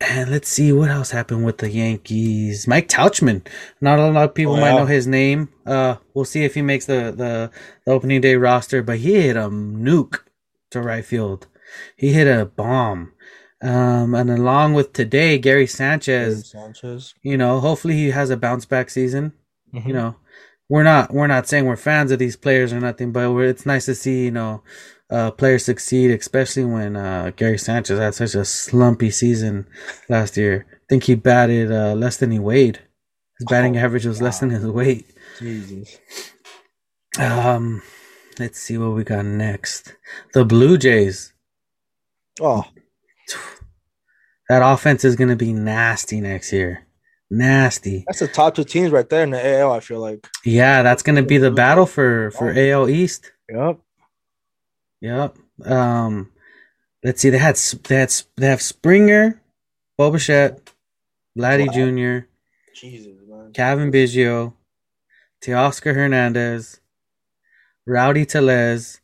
and 0.02 0.30
let's 0.30 0.48
see 0.48 0.72
what 0.72 0.90
else 0.90 1.10
happened 1.10 1.44
with 1.44 1.58
the 1.58 1.70
Yankees. 1.70 2.66
Mike 2.66 2.88
Tauchman. 2.88 3.46
Not 3.80 3.98
a 3.98 4.10
lot 4.10 4.24
of 4.24 4.34
people 4.34 4.54
Oh, 4.56 4.60
might 4.60 4.72
yeah. 4.72 4.78
know 4.78 4.86
his 4.86 5.06
name. 5.06 5.48
Uh, 5.66 5.96
we'll 6.14 6.24
see 6.24 6.44
if 6.44 6.54
he 6.54 6.62
makes 6.62 6.86
the, 6.86 7.12
the 7.16 7.50
the 7.86 7.92
opening 7.92 8.20
day 8.20 8.36
roster. 8.36 8.82
But 8.82 8.98
he 8.98 9.14
hit 9.14 9.36
a 9.36 9.48
nuke 9.50 10.20
to 10.70 10.80
right 10.82 11.04
field. 11.04 11.46
He 11.96 12.12
hit 12.12 12.26
a 12.26 12.44
bomb. 12.46 13.12
Um, 13.62 14.14
and 14.14 14.28
along 14.30 14.74
with 14.74 14.92
today, 14.92 15.38
Gary 15.38 15.66
Sanchez. 15.68 16.50
Sanchez. 16.50 17.14
You 17.22 17.36
know, 17.36 17.60
hopefully 17.60 17.94
he 17.94 18.10
has 18.10 18.30
a 18.30 18.36
bounce 18.36 18.64
back 18.64 18.90
season 18.90 19.32
Mhm. 19.74 19.86
you 19.86 19.92
know 19.94 20.16
we're 20.68 20.82
not 20.82 21.14
we're 21.14 21.26
not 21.26 21.48
saying 21.48 21.64
we're 21.64 21.76
fans 21.76 22.10
of 22.10 22.18
these 22.18 22.36
players 22.36 22.74
or 22.74 22.80
nothing 22.80 23.10
but 23.10 23.32
we're, 23.32 23.46
it's 23.48 23.64
nice 23.64 23.86
to 23.86 23.94
see 23.94 24.24
you 24.24 24.30
know 24.30 24.62
uh 25.12 25.30
players 25.30 25.64
succeed 25.64 26.10
especially 26.10 26.64
when 26.64 26.96
uh 26.96 27.30
gary 27.36 27.58
sanchez 27.58 27.98
had 27.98 28.14
such 28.14 28.34
a 28.34 28.44
slumpy 28.44 29.10
season 29.10 29.66
last 30.08 30.36
year. 30.36 30.66
I 30.72 30.76
think 30.88 31.04
he 31.04 31.14
batted 31.14 31.70
uh 31.70 31.94
less 31.94 32.16
than 32.16 32.30
he 32.30 32.38
weighed. 32.38 32.80
His 33.38 33.46
batting 33.48 33.76
Oh, 33.76 33.80
average 33.80 34.06
was 34.06 34.22
less 34.22 34.40
than 34.40 34.50
his 34.50 34.64
weight. 34.66 35.06
Jesus. 35.38 35.98
um 37.18 37.82
let's 38.38 38.58
see 38.58 38.78
what 38.78 38.92
we 38.96 39.04
got 39.04 39.24
next. 39.26 39.94
The 40.34 40.44
blue 40.44 40.78
jays. 40.78 41.32
Oh, 42.40 42.64
that 44.48 44.62
offense 44.64 45.04
is 45.04 45.16
going 45.16 45.28
to 45.30 45.36
be 45.36 45.52
nasty 45.52 46.20
next 46.20 46.52
year. 46.52 46.86
Nasty. 47.30 48.04
That's 48.06 48.18
the 48.20 48.28
top 48.28 48.54
two 48.54 48.64
teams 48.64 48.90
right 48.90 49.08
there 49.08 49.22
in 49.22 49.30
the 49.30 49.58
AL. 49.60 49.72
I 49.72 49.80
feel 49.80 50.00
like. 50.00 50.26
yeah 50.44 50.82
that's 50.82 51.02
going 51.02 51.16
to 51.16 51.22
be 51.22 51.38
the 51.38 51.50
battle 51.50 51.86
for 51.86 52.30
for 52.32 52.50
al 52.50 52.88
east. 52.88 53.30
Yep. 53.50 53.78
Yep. 55.02 55.36
Um, 55.66 56.30
let's 57.04 57.20
see. 57.20 57.30
They 57.30 57.38
had 57.38 57.56
they 57.56 57.96
had 57.96 58.14
they 58.36 58.46
have 58.46 58.62
Springer, 58.62 59.42
Bo 59.98 60.12
Bichette, 60.12 60.72
Vladdy 61.36 61.66
Wow. 61.66 61.72
Jr., 62.22 62.26
Jesus, 62.74 63.18
man. 63.28 63.52
Cavan 63.52 63.90
Biggio, 63.90 64.54
Teoscar 65.44 65.94
Hernandez, 65.94 66.80
Rowdy 67.84 68.24
Tellez, 68.24 69.00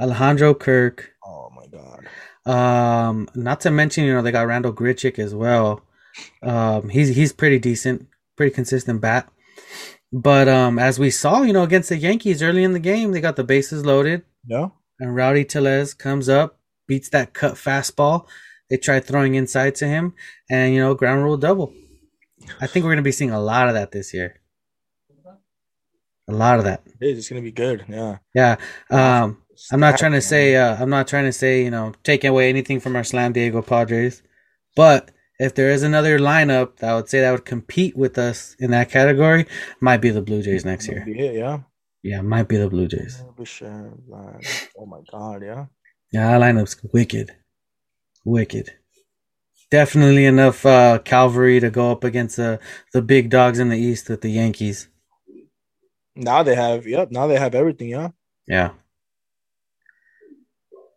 Alejandro 0.00 0.54
Kirk. 0.54 1.12
Oh 1.26 1.50
my 1.50 1.66
God. 1.66 2.06
Um, 2.46 3.28
not 3.34 3.60
to 3.62 3.70
mention, 3.70 4.04
you 4.04 4.14
know, 4.14 4.22
they 4.22 4.32
got 4.32 4.46
Randall 4.46 4.72
Grichuk 4.72 5.18
as 5.18 5.34
well. 5.34 5.82
Um, 6.42 6.88
he's 6.88 7.08
he's 7.16 7.32
pretty 7.32 7.58
decent, 7.58 8.06
pretty 8.36 8.54
consistent 8.54 9.00
bat. 9.00 9.28
But 10.12 10.46
um, 10.48 10.78
as 10.78 11.00
we 11.00 11.10
saw, 11.10 11.42
you 11.42 11.52
know, 11.52 11.62
against 11.64 11.88
the 11.88 11.96
Yankees 11.96 12.42
early 12.42 12.62
in 12.62 12.74
the 12.74 12.78
game, 12.78 13.10
they 13.10 13.20
got 13.20 13.34
the 13.34 13.44
bases 13.44 13.84
loaded. 13.84 14.22
Yeah. 14.46 14.68
and 14.98 15.14
Rowdy 15.14 15.44
Tellez 15.44 15.94
comes 15.94 16.28
up, 16.28 16.58
beats 16.86 17.08
that 17.10 17.32
cut 17.32 17.54
fastball. 17.54 18.26
They 18.70 18.76
try 18.76 19.00
throwing 19.00 19.34
inside 19.34 19.74
to 19.76 19.86
him, 19.86 20.14
and 20.50 20.74
you 20.74 20.80
know, 20.80 20.94
ground 20.94 21.22
rule 21.22 21.36
double. 21.36 21.72
I 22.60 22.66
think 22.66 22.84
we're 22.84 22.92
gonna 22.92 23.02
be 23.02 23.12
seeing 23.12 23.30
a 23.30 23.40
lot 23.40 23.68
of 23.68 23.74
that 23.74 23.92
this 23.92 24.12
year. 24.14 24.40
A 26.28 26.32
lot 26.32 26.58
of 26.58 26.64
that. 26.64 26.82
It 27.00 27.06
is. 27.06 27.18
It's 27.18 27.28
gonna 27.28 27.42
be 27.42 27.52
good. 27.52 27.84
Yeah. 27.88 28.18
Yeah. 28.34 28.56
Um, 28.90 29.42
I'm 29.70 29.80
not 29.80 29.98
trying 29.98 30.12
to 30.12 30.20
say 30.22 30.56
uh, 30.56 30.76
I'm 30.80 30.90
not 30.90 31.08
trying 31.08 31.24
to 31.24 31.32
say 31.32 31.64
you 31.64 31.70
know 31.70 31.92
taking 32.04 32.30
away 32.30 32.48
anything 32.48 32.80
from 32.80 32.96
our 32.96 33.04
Slam 33.04 33.32
Diego 33.32 33.60
Padres, 33.62 34.22
but 34.76 35.10
if 35.38 35.54
there 35.54 35.70
is 35.70 35.82
another 35.82 36.18
lineup 36.18 36.76
that 36.76 36.90
I 36.90 36.94
would 36.94 37.08
say 37.08 37.20
that 37.20 37.32
would 37.32 37.44
compete 37.44 37.96
with 37.96 38.16
us 38.18 38.54
in 38.58 38.70
that 38.70 38.90
category, 38.90 39.46
might 39.80 40.00
be 40.00 40.10
the 40.10 40.22
Blue 40.22 40.42
Jays 40.42 40.64
next 40.64 40.88
year. 40.88 41.04
Yeah. 41.06 41.54
it, 41.56 41.60
yeah. 42.02 42.16
Yeah, 42.16 42.22
might 42.22 42.48
be 42.48 42.56
the 42.56 42.68
Blue 42.68 42.88
Jays. 42.88 43.22
Oh 44.78 44.86
my 44.86 45.00
God. 45.10 45.42
Yeah. 45.42 45.66
Yeah, 46.12 46.38
that 46.38 46.40
lineup's 46.40 46.76
wicked. 46.92 47.34
Wicked. 48.24 48.72
Definitely 49.70 50.26
enough 50.26 50.66
uh, 50.66 50.98
cavalry 50.98 51.60
to 51.60 51.70
go 51.70 51.90
up 51.92 52.04
against 52.04 52.36
the 52.36 52.60
the 52.92 53.02
big 53.02 53.30
dogs 53.30 53.58
in 53.58 53.70
the 53.70 53.78
East 53.78 54.08
with 54.08 54.20
the 54.20 54.30
Yankees. 54.30 54.88
Now 56.14 56.42
they 56.42 56.54
have. 56.54 56.86
Yep. 56.86 57.10
Now 57.10 57.26
they 57.26 57.38
have 57.38 57.54
everything. 57.54 57.88
Yeah. 57.88 58.10
Yeah. 58.46 58.72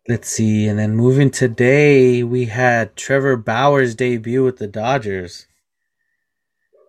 Let's 0.08 0.28
see. 0.28 0.68
And 0.68 0.78
then 0.78 0.94
moving 0.94 1.30
today, 1.30 2.22
we 2.22 2.44
had 2.46 2.96
Trevor 2.96 3.36
Bauer's 3.36 3.94
debut 3.94 4.44
with 4.44 4.58
the 4.58 4.68
Dodgers. 4.68 5.46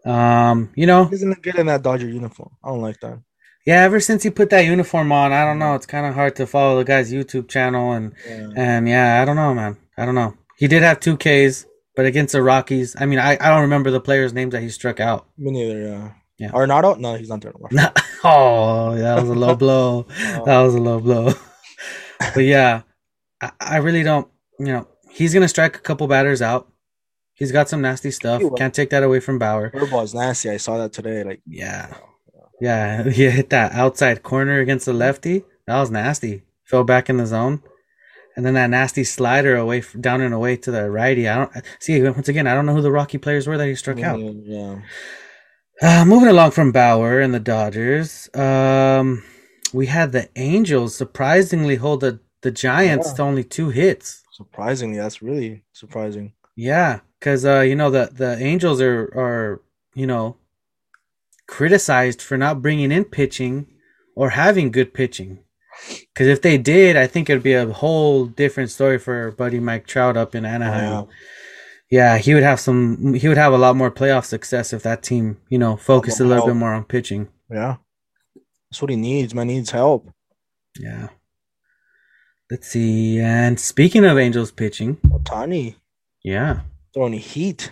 Um, 0.06 0.72
you 0.76 0.86
know, 0.86 1.10
doesn't 1.10 1.32
it 1.32 1.42
good 1.42 1.56
in 1.56 1.66
that 1.68 1.84
Dodger 1.84 2.08
uniform. 2.08 2.52
I 2.64 2.70
don't 2.70 2.82
like 2.82 3.00
that. 3.02 3.22
Yeah, 3.68 3.84
ever 3.84 4.00
since 4.00 4.24
he 4.24 4.30
put 4.30 4.50
that 4.52 4.62
uniform 4.66 5.12
on, 5.12 5.34
I 5.34 5.44
don't 5.44 5.60
know, 5.60 5.74
mm. 5.74 5.76
it's 5.76 5.86
kind 5.86 6.06
of 6.06 6.16
hard 6.16 6.38
to 6.38 6.48
follow 6.48 6.78
the 6.78 6.86
guy's 6.86 7.12
YouTube 7.12 7.50
channel 7.50 7.92
and 7.92 8.14
Yeah. 8.26 8.50
And 8.56 8.88
yeah, 8.88 9.22
I 9.22 9.26
don't 9.26 9.36
know, 9.36 9.54
man. 9.54 9.76
I 9.98 10.06
don't 10.06 10.16
know. 10.16 10.36
He 10.58 10.70
did 10.70 10.84
have 10.84 11.02
two 11.02 11.18
Ks, 11.18 11.66
but 11.94 12.06
against 12.06 12.32
the 12.32 12.42
Rockies, 12.42 12.96
I 12.98 13.06
mean, 13.06 13.20
I, 13.20 13.34
I 13.34 13.50
don't 13.50 13.64
remember 13.64 13.92
the 13.92 14.00
players' 14.00 14.32
names 14.32 14.54
that 14.54 14.62
he 14.62 14.70
struck 14.70 15.02
out. 15.02 15.28
Me 15.38 15.52
neither. 15.52 15.82
Yeah. 15.82 16.12
Yeah. 16.38 16.52
Arenado? 16.52 16.96
Oh, 16.96 17.00
no, 17.00 17.16
he's 17.16 17.28
not 17.28 17.42
there 17.42 17.52
anymore. 17.52 17.92
Oh, 18.24 18.92
oh, 18.94 18.96
that 18.96 19.22
was 19.22 19.30
a 19.30 19.36
low 19.36 19.56
blow. 19.56 20.04
That 20.46 20.62
was 20.62 20.74
a 20.74 20.80
low 20.80 21.00
blow. 21.02 21.34
but 22.20 22.46
yeah, 22.46 22.84
I, 23.42 23.52
I 23.60 23.78
really 23.78 24.02
don't. 24.02 24.28
You 24.60 24.68
know, 24.68 24.88
he's 25.12 25.34
gonna 25.34 25.48
strike 25.48 25.76
a 25.76 25.80
couple 25.80 26.08
batters 26.08 26.42
out. 26.42 26.72
He's 27.36 27.52
got 27.52 27.70
some 27.70 27.82
nasty 27.82 28.12
stuff. 28.12 28.42
Can't 28.58 28.74
take 28.74 28.90
that 28.90 29.04
away 29.04 29.20
from 29.20 29.38
Bauer. 29.38 29.70
Curveball 29.70 30.04
is 30.04 30.16
nasty. 30.16 30.50
I 30.50 30.58
saw 30.58 30.80
that 30.80 30.94
today. 30.94 31.24
Like, 31.24 31.42
Yeah, 31.46 31.96
yeah. 32.60 33.04
He 33.10 33.30
hit 33.30 33.50
that 33.52 33.74
outside 33.74 34.24
corner 34.24 34.60
against 34.60 34.86
the 34.86 34.94
lefty. 34.94 35.44
That 35.66 35.80
was 35.80 35.92
nasty. 35.92 36.44
Fell 36.64 36.84
back 36.84 37.10
in 37.10 37.18
the 37.18 37.26
zone. 37.26 37.62
And 38.36 38.46
then 38.46 38.54
that 38.54 38.70
nasty 38.70 39.04
slider 39.04 39.56
away 39.56 39.82
down 40.00 40.22
and 40.22 40.34
away 40.34 40.58
to 40.58 40.70
the 40.72 40.92
righty. 40.92 41.28
I 41.28 41.36
don't 41.38 41.52
see 41.80 42.02
once 42.04 42.30
again. 42.30 42.46
I 42.46 42.54
don't 42.54 42.68
know 42.68 42.76
who 42.76 42.84
the 42.84 42.92
Rocky 42.92 43.18
players 43.18 43.48
were 43.48 43.58
that 43.58 43.68
he 43.68 43.74
struck 43.76 44.00
out. 44.00 44.20
Yeah. 44.20 44.82
Uh, 45.82 46.06
moving 46.06 46.30
along 46.30 46.52
from 46.52 46.72
Bauer 46.72 47.20
and 47.20 47.34
the 47.34 47.40
Dodgers, 47.40 48.30
um, 48.36 49.24
we 49.74 49.88
had 49.88 50.12
the 50.12 50.30
Angels 50.36 50.96
surprisingly 50.96 51.76
hold 51.76 52.02
the 52.02 52.20
the 52.42 52.52
Giants 52.52 53.08
Yeah. 53.10 53.14
to 53.16 53.22
only 53.24 53.44
two 53.44 53.70
hits. 53.70 54.24
Surprisingly, 54.32 54.98
that's 54.98 55.22
really 55.22 55.64
surprising. 55.74 56.34
Yeah, 56.56 57.00
because 57.20 57.44
uh, 57.46 57.62
you 57.62 57.76
know 57.76 57.90
the 57.90 58.10
the 58.14 58.38
Angels 58.40 58.82
are 58.82 59.02
are 59.16 59.62
you 59.96 60.06
know 60.08 60.38
criticized 61.48 62.22
for 62.22 62.38
not 62.38 62.62
bringing 62.62 62.92
in 62.92 63.06
pitching 63.06 63.68
or 64.16 64.32
having 64.32 64.72
good 64.72 64.94
pitching. 64.94 65.40
Because 65.88 66.28
if 66.28 66.42
they 66.42 66.58
did, 66.58 66.96
I 66.96 67.08
think 67.08 67.30
it'd 67.30 67.44
be 67.44 67.54
a 67.54 67.72
whole 67.72 68.26
different 68.26 68.72
story 68.72 68.98
for 68.98 69.32
Buddy 69.32 69.60
Mike 69.60 69.86
Trout 69.86 70.18
up 70.18 70.34
in 70.34 70.46
Anaheim. 70.46 71.08
Yeah, 71.90 72.18
he 72.18 72.34
would 72.34 72.44
have 72.44 72.60
some. 72.60 73.14
He 73.14 73.28
would 73.28 73.38
have 73.38 73.54
a 73.54 73.58
lot 73.58 73.78
more 73.78 73.92
playoff 73.92 74.26
success 74.26 74.74
if 74.74 74.84
that 74.84 75.04
team, 75.04 75.38
you 75.50 75.58
know, 75.58 75.78
focused 75.78 76.20
a 76.20 76.26
little 76.26 76.48
bit 76.48 76.56
more 76.56 76.74
on 76.74 76.84
pitching. 76.84 77.30
Yeah. 77.50 77.78
That's 78.70 78.82
what 78.82 78.92
he 78.92 78.98
needs. 78.98 79.34
Man 79.34 79.48
needs 79.48 79.72
help. 79.72 80.10
Yeah. 80.78 81.08
Let's 82.52 82.68
see. 82.68 83.20
And 83.20 83.60
speaking 83.60 84.04
of 84.04 84.18
Angels 84.18 84.52
pitching, 84.52 84.98
Ohtani 85.06 85.76
yeah, 86.24 86.62
throwing 86.94 87.14
heat. 87.14 87.72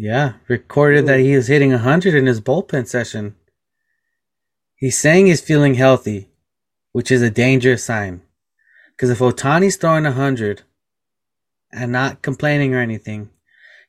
Yeah, 0.00 0.34
recorded 0.46 1.06
that 1.06 1.18
he 1.18 1.32
is 1.32 1.48
hitting 1.48 1.72
100 1.72 2.14
in 2.14 2.26
his 2.26 2.40
bullpen 2.40 2.86
session. 2.86 3.34
He's 4.76 4.96
saying 4.96 5.26
he's 5.26 5.40
feeling 5.40 5.74
healthy, 5.74 6.28
which 6.92 7.10
is 7.10 7.20
a 7.20 7.30
dangerous 7.30 7.82
sign. 7.84 8.22
Because 8.92 9.10
if 9.10 9.18
Ohtani's 9.18 9.74
throwing 9.76 10.04
100 10.04 10.62
and 11.72 11.90
not 11.90 12.22
complaining 12.22 12.74
or 12.74 12.78
anything, 12.80 13.30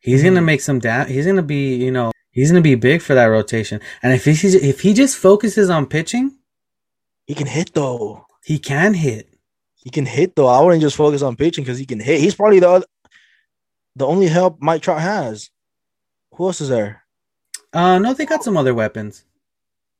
He's 0.01 0.23
gonna 0.23 0.39
Mhm. 0.39 0.45
make 0.45 0.61
some 0.61 0.79
da- 0.79 1.03
He's 1.03 1.25
gonna 1.25 1.43
be, 1.43 1.75
you 1.75 1.91
know, 1.91 2.13
he's 2.31 2.51
gonna 2.51 2.61
be 2.61 2.75
big 2.75 3.01
for 3.01 3.15
that 3.15 3.25
rotation. 3.25 3.81
And 4.01 4.13
if 4.13 4.23
he 4.23 4.31
if 4.31 4.79
he 4.79 4.93
just 4.93 5.17
focuses 5.17 5.69
on 5.69 5.87
pitching, 5.87 6.37
He 7.27 7.35
can 7.35 7.47
hit 7.47 7.73
though. 7.73 8.25
he 8.45 8.59
can 8.59 8.93
hit. 8.93 9.27
He 9.75 9.89
can 9.89 10.05
hit 10.05 10.37
though. 10.37 10.47
I 10.47 10.61
wouldn't 10.61 10.81
just 10.81 10.95
focus 10.95 11.21
on 11.21 11.35
pitching 11.35 11.65
because 11.65 11.79
he 11.79 11.85
can 11.85 11.99
hit. 11.99 12.21
He's 12.21 12.33
probably 12.33 12.61
the 12.61 12.69
other, 12.69 12.85
the 13.97 14.07
only 14.07 14.27
help 14.27 14.61
Mike 14.61 14.81
Trout 14.83 15.01
has. 15.01 15.49
Who 16.39 16.45
else 16.47 16.61
is 16.61 16.69
there? 16.69 17.03
Uh, 17.73 17.99
no, 17.99 18.13
they 18.13 18.25
got 18.25 18.43
some 18.45 18.55
other 18.55 18.73
weapons. 18.73 19.25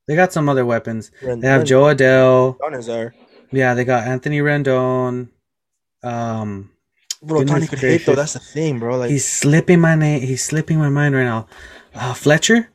They 0.08 0.16
got 0.16 0.32
some 0.32 0.48
other 0.48 0.66
weapons. 0.66 1.12
Ren- 1.22 1.42
They 1.42 1.48
have 1.50 1.66
Jo 1.66 1.84
Adell. 1.84 2.58
Rendon 2.58 2.80
is 2.80 2.86
there. 2.86 3.14
Yeah, 3.52 3.74
they 3.74 3.84
got 3.84 4.08
Anthony 4.08 4.40
Rendon. 4.40 5.28
Um, 6.02 6.72
Bro, 7.22 7.44
Tony 7.44 7.68
could 7.68 7.80
hit 7.80 8.06
though. 8.06 8.16
That's 8.16 8.34
the 8.34 8.40
thing, 8.40 8.80
bro. 8.80 8.98
Like 8.98 9.10
he's 9.12 9.28
slipping 9.28 9.82
my 9.82 9.96
name. 9.96 10.22
He's 10.22 10.42
slipping 10.44 10.78
my 10.80 10.88
mind 10.88 11.14
right 11.14 11.26
now. 11.26 11.48
Uh, 11.94 12.14
Fletcher. 12.14 12.70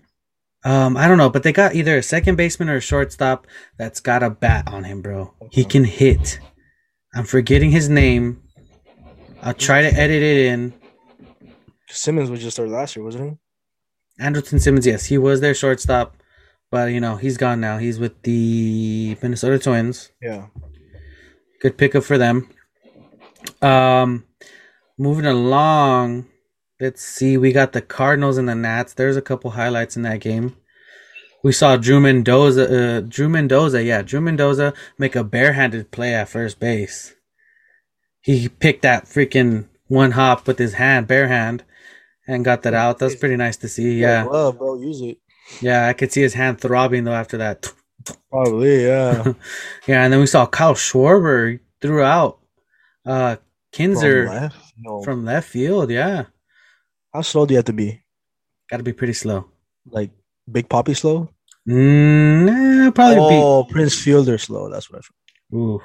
Um, 0.62 0.96
I 0.98 1.08
don't 1.08 1.16
know, 1.18 1.30
but 1.30 1.42
they 1.42 1.52
got 1.52 1.74
either 1.74 1.96
a 1.96 2.02
second 2.02 2.36
baseman 2.36 2.68
or 2.68 2.76
a 2.76 2.80
shortstop 2.82 3.46
that's 3.78 4.00
got 4.00 4.22
a 4.22 4.28
bat 4.28 4.68
on 4.68 4.84
him, 4.84 5.00
bro. 5.00 5.32
He 5.50 5.64
can 5.64 5.84
hit. 5.84 6.38
I'm 7.14 7.24
forgetting 7.24 7.70
his 7.70 7.88
name. 7.88 8.42
I'll 9.42 9.54
try 9.54 9.80
to 9.82 9.88
edit 9.88 10.22
it 10.22 10.46
in. 10.52 10.74
Simmons 11.88 12.28
was 12.30 12.42
just 12.42 12.58
there 12.58 12.68
last 12.68 12.94
year, 12.96 13.04
wasn't 13.04 13.38
Andrelton 14.20 14.60
Simmons, 14.60 14.86
yes, 14.86 15.06
he 15.06 15.18
was 15.18 15.40
their 15.40 15.54
shortstop, 15.54 16.16
but 16.70 16.92
you 16.92 17.00
know 17.00 17.16
he's 17.16 17.36
gone 17.36 17.60
now. 17.60 17.78
He's 17.78 17.98
with 17.98 18.22
the 18.22 19.16
Minnesota 19.22 19.58
Twins. 19.58 20.10
Yeah. 20.22 20.46
Good 21.60 21.76
pickup 21.76 22.04
for 22.04 22.18
them. 22.18 22.48
Um, 23.60 24.24
moving 24.98 25.26
along, 25.26 26.26
let's 26.80 27.02
see. 27.02 27.36
We 27.36 27.52
got 27.52 27.72
the 27.72 27.82
Cardinals 27.82 28.38
and 28.38 28.48
the 28.48 28.54
Nats. 28.54 28.94
There's 28.94 29.16
a 29.16 29.22
couple 29.22 29.52
highlights 29.52 29.96
in 29.96 30.02
that 30.02 30.20
game. 30.20 30.56
We 31.42 31.52
saw 31.52 31.76
Drew 31.76 32.00
Mendoza, 32.00 32.96
uh, 32.96 33.00
Drew 33.00 33.28
Mendoza, 33.28 33.82
yeah, 33.82 34.00
Drew 34.00 34.20
Mendoza 34.20 34.72
make 34.96 35.14
a 35.14 35.22
barehanded 35.22 35.90
play 35.90 36.14
at 36.14 36.30
first 36.30 36.58
base. 36.58 37.14
He 38.22 38.48
picked 38.48 38.80
that 38.82 39.04
freaking 39.04 39.68
one 39.86 40.12
hop 40.12 40.46
with 40.46 40.58
his 40.58 40.74
hand, 40.74 41.06
bare 41.06 41.28
hand, 41.28 41.62
and 42.26 42.44
got 42.44 42.62
that 42.62 42.74
out. 42.74 42.98
That's 42.98 43.14
pretty 43.16 43.36
nice 43.36 43.56
to 43.58 43.68
see. 43.68 44.00
Yeah, 44.00 44.24
Love, 44.24 44.58
bro. 44.58 44.80
Use 44.80 45.00
it. 45.02 45.18
yeah, 45.60 45.88
I 45.88 45.92
could 45.92 46.12
see 46.12 46.22
his 46.22 46.34
hand 46.34 46.60
throbbing 46.60 47.04
though 47.04 47.12
after 47.12 47.36
that. 47.38 47.72
Probably, 48.30 48.84
yeah. 48.86 49.32
Yeah, 49.86 50.04
and 50.04 50.12
then 50.12 50.20
we 50.20 50.26
saw 50.26 50.46
Kyle 50.46 50.74
Schwarber 50.74 51.60
threw 51.80 52.02
out 52.02 52.38
uh 53.06 53.36
Kinzer 53.72 54.26
From 54.26 54.34
left? 54.34 54.56
No. 54.78 55.02
from 55.02 55.24
left 55.24 55.48
field. 55.48 55.90
Yeah, 55.90 56.24
How 57.12 57.22
slow 57.22 57.44
do 57.46 57.54
you 57.54 57.58
have 57.58 57.66
to 57.66 57.72
be? 57.72 58.00
got 58.70 58.78
to 58.78 58.82
be 58.82 58.92
pretty 58.92 59.12
slow. 59.12 59.46
Like 59.86 60.10
Big 60.50 60.68
Poppy 60.68 60.94
slow? 60.94 61.28
Mm, 61.68 62.46
nah, 62.46 62.90
probably 62.90 63.36
oh, 63.36 63.64
Prince 63.64 63.98
Fielder 64.00 64.38
slow. 64.38 64.70
That's 64.70 64.90
what 64.90 64.98
I 64.98 65.08
be. 65.50 65.56
Ooh, 65.58 65.80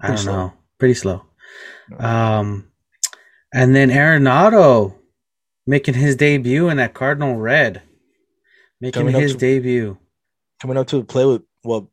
I 0.00 0.08
don't 0.08 0.18
slow. 0.18 0.32
know. 0.32 0.52
Pretty 0.78 0.94
slow. 0.94 1.22
No. 1.90 1.98
Um, 1.98 2.68
and 3.54 3.74
then 3.74 3.88
Arenado 3.88 4.94
making 5.66 5.94
his 5.94 6.14
debut 6.16 6.68
in 6.68 6.76
that 6.76 6.92
Cardinal 6.92 7.36
red, 7.36 7.80
making 8.80 9.06
Coming 9.06 9.18
his 9.20 9.32
to- 9.32 9.38
debut. 9.38 9.96
coming 10.60 10.76
up 10.76 10.86
to 10.88 11.02
play 11.04 11.24
with 11.24 11.42
what 11.62 11.84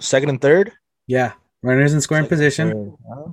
second 0.00 0.28
and 0.30 0.40
third 0.40 0.72
Yeah, 1.06 1.32
runners 1.62 1.92
in 1.94 2.00
scoring 2.00 2.24
Second, 2.24 2.36
position, 2.36 2.70
third. 2.72 2.92
Uh-huh. 3.12 3.32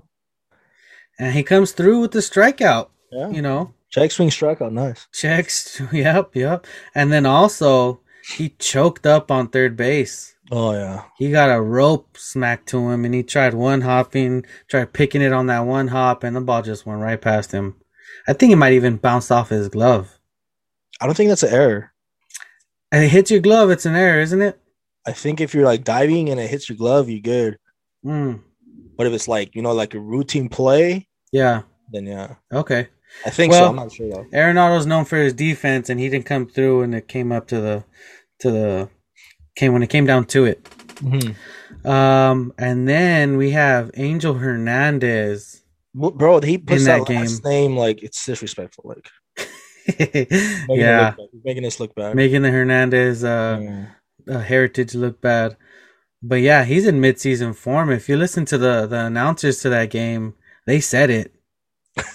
And 1.19 1.33
he 1.33 1.43
comes 1.43 1.71
through 1.71 2.01
with 2.01 2.11
the 2.11 2.19
strikeout. 2.19 2.89
Yeah, 3.11 3.29
You 3.29 3.41
know, 3.41 3.73
check 3.89 4.11
swing 4.11 4.29
strikeout, 4.29 4.71
nice. 4.71 5.07
checks. 5.11 5.81
Yep, 5.91 6.35
yep. 6.35 6.67
And 6.93 7.11
then 7.11 7.25
also 7.25 8.01
he 8.35 8.49
choked 8.59 9.05
up 9.07 9.31
on 9.31 9.47
third 9.49 9.75
base. 9.75 10.35
Oh 10.51 10.71
yeah, 10.73 11.03
He 11.17 11.29
got 11.31 11.55
a 11.55 11.61
rope 11.61 12.17
smacked 12.17 12.69
to 12.69 12.89
him, 12.89 13.05
and 13.05 13.13
he 13.13 13.21
tried 13.23 13.53
one 13.53 13.81
hopping, 13.81 14.45
tried 14.67 14.93
picking 14.93 15.21
it 15.21 15.31
on 15.33 15.45
that 15.47 15.59
one 15.65 15.89
hop, 15.89 16.23
and 16.23 16.35
the 16.35 16.41
ball 16.41 16.61
just 16.63 16.85
went 16.87 17.01
right 17.01 17.21
past 17.21 17.51
him. 17.51 17.75
I 18.27 18.33
think 18.33 18.51
it 18.51 18.55
might 18.57 18.73
even 18.73 18.97
bounced 18.97 19.31
off 19.31 19.49
his 19.49 19.69
glove. 19.69 20.17
I 20.99 21.05
don't 21.05 21.15
think 21.15 21.29
that's 21.29 21.43
an 21.43 21.53
error. 21.53 21.91
And 22.91 23.03
it 23.03 23.09
hits 23.09 23.29
your 23.29 23.39
glove, 23.41 23.69
it's 23.69 23.85
an 23.85 23.95
error, 23.95 24.19
isn't 24.21 24.41
it? 24.41 24.59
I 25.05 25.11
think 25.11 25.39
if 25.39 25.53
you're 25.53 25.65
like 25.65 25.83
diving 25.83 26.29
and 26.29 26.39
it 26.39 26.49
hits 26.49 26.67
your 26.67 26.77
glove, 26.77 27.09
you're 27.09 27.19
good. 27.21 27.57
Mm, 28.05 28.41
But 28.97 29.05
if 29.07 29.13
it's 29.13 29.27
like 29.27 29.53
you 29.55 29.61
know 29.61 29.73
like 29.73 29.93
a 29.93 29.99
routine 29.99 30.49
play, 30.49 31.07
yeah. 31.31 31.61
then 31.91 32.05
yeah, 32.07 32.35
Okay. 32.51 32.87
I 33.25 33.29
think 33.29 33.51
Well- 33.51 33.65
so. 33.65 33.69
I'm 33.69 33.75
not 33.75 33.91
sure 33.91 34.09
though. 34.09 34.25
Arenado's 34.33 34.85
known 34.87 35.05
for 35.05 35.17
his 35.17 35.33
defense, 35.33 35.89
and 35.89 35.99
he 35.99 36.09
didn't 36.09 36.25
come 36.25 36.47
through, 36.47 36.81
and 36.81 36.95
it 36.95 37.07
came 37.07 37.31
up 37.31 37.47
to 37.49 37.61
the, 37.61 37.83
to 38.39 38.51
the, 38.51 38.89
came 39.59 39.73
when 39.73 39.83
it 39.83 39.89
came 39.89 40.05
down 40.05 40.25
to 40.25 40.45
it. 40.45 40.67
Um, 41.85 42.53
and 42.57 42.87
then 42.87 43.37
we 43.37 43.51
have 43.51 43.91
Angel 43.95 44.33
Hernandez. 44.33 45.61
Bro, 45.93 46.41
he 46.41 46.57
puts 46.57 46.81
In 46.81 46.87
that, 46.87 47.07
that 47.07 47.13
last 47.13 47.43
name 47.43 47.75
like 47.75 48.03
it's 48.03 48.25
disrespectful. 48.25 48.85
Like 48.93 49.09
making 49.99 50.67
yeah, 50.69 51.15
look 51.17 51.29
making 51.43 51.65
us 51.65 51.79
look 51.79 51.95
bad. 51.95 52.15
making 52.15 52.41
the 52.43 52.51
Hernandez 52.51 53.23
uh, 53.23 53.59
Yeah. 53.61 54.35
uh, 54.35 54.39
heritage 54.39 54.93
look 54.95 55.19
bad. 55.21 55.57
But 56.21 56.35
yeah, 56.41 56.63
he's 56.65 56.85
in 56.85 56.99
midseason 57.01 57.55
form. 57.55 57.89
If 57.91 58.07
you 58.09 58.17
listen 58.17 58.45
to 58.45 58.57
the 58.57 58.85
the 58.87 59.05
announcers 59.05 59.61
to 59.61 59.69
that 59.69 59.89
game, 59.89 60.35
they 60.65 60.79
said 60.79 61.09
it. 61.09 61.33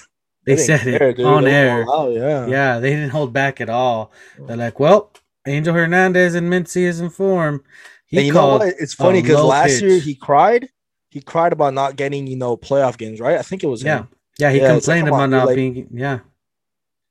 They 0.46 0.56
didn't 0.56 0.66
said 0.66 0.80
care, 0.82 1.08
it 1.08 1.16
dude. 1.16 1.24
on 1.24 1.44
They 1.44 1.54
air. 1.54 1.84
all 1.88 2.08
out, 2.08 2.12
yeah. 2.12 2.46
Yeah, 2.46 2.78
they 2.78 2.90
didn't 2.90 3.10
hold 3.16 3.32
back 3.32 3.62
at 3.62 3.70
all. 3.70 4.12
They're 4.38 4.58
like, 4.58 4.78
"Well, 4.78 5.10
Angel 5.46 5.74
Hernandez 5.74 6.34
in 6.34 6.48
midseason 6.50 7.12
form." 7.12 7.62
You 8.10 8.32
know 8.32 8.40
called. 8.40 8.60
what? 8.60 8.74
It's 8.78 8.94
funny 8.94 9.22
because 9.22 9.42
last 9.42 9.82
year 9.82 9.98
he 9.98 10.14
cried. 10.14 10.68
He 11.10 11.20
cried 11.20 11.52
about 11.52 11.74
not 11.74 11.96
getting, 11.96 12.26
you 12.26 12.36
know, 12.36 12.56
playoff 12.56 12.96
games, 12.98 13.20
right? 13.20 13.38
I 13.38 13.42
think 13.42 13.62
it 13.64 13.66
was 13.68 13.82
Yeah, 13.82 13.98
him. 14.00 14.08
yeah, 14.38 14.50
he 14.50 14.58
Yeah, 14.58 14.74
it's 14.76 14.86
like, 14.88 14.98
complained 14.98 15.08
about 15.08 15.30
not 15.30 15.46
like- 15.46 15.56
being. 15.56 15.88
Yeah, 15.92 16.18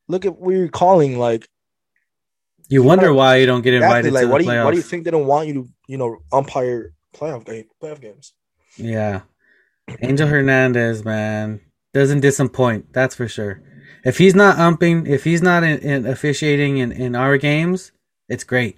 Look 0.07 0.25
at 0.25 0.37
what 0.37 0.53
you're 0.55 0.67
calling, 0.67 1.17
like 1.17 1.47
you 2.69 2.83
wonder 2.83 3.13
why 3.13 3.37
you 3.37 3.45
don't 3.45 3.61
get 3.61 3.73
exactly, 3.73 4.07
invited 4.09 4.13
like 4.13 4.23
to 4.23 4.27
what 4.29 4.37
do 4.39 4.45
you 4.45 4.49
playoffs. 4.51 4.65
why 4.65 4.71
do 4.71 4.77
you 4.77 4.83
think 4.83 5.03
they 5.03 5.11
don't 5.11 5.27
want 5.27 5.47
you 5.47 5.53
to, 5.53 5.69
you 5.87 5.97
know, 5.97 6.17
umpire 6.31 6.93
playoff 7.15 7.45
game 7.45 7.65
playoff 7.81 8.01
games? 8.01 8.33
Yeah. 8.77 9.21
Angel 10.01 10.27
Hernandez, 10.27 11.03
man, 11.03 11.59
doesn't 11.93 12.21
disappoint. 12.21 12.93
That's 12.93 13.15
for 13.15 13.27
sure. 13.27 13.61
If 14.05 14.17
he's 14.17 14.35
not 14.35 14.57
umping, 14.57 15.07
if 15.07 15.23
he's 15.23 15.41
not 15.41 15.63
in, 15.63 15.79
in 15.79 16.05
officiating 16.05 16.77
in, 16.77 16.91
in 16.91 17.15
our 17.15 17.37
games, 17.37 17.91
it's 18.33 18.43
great. 18.43 18.77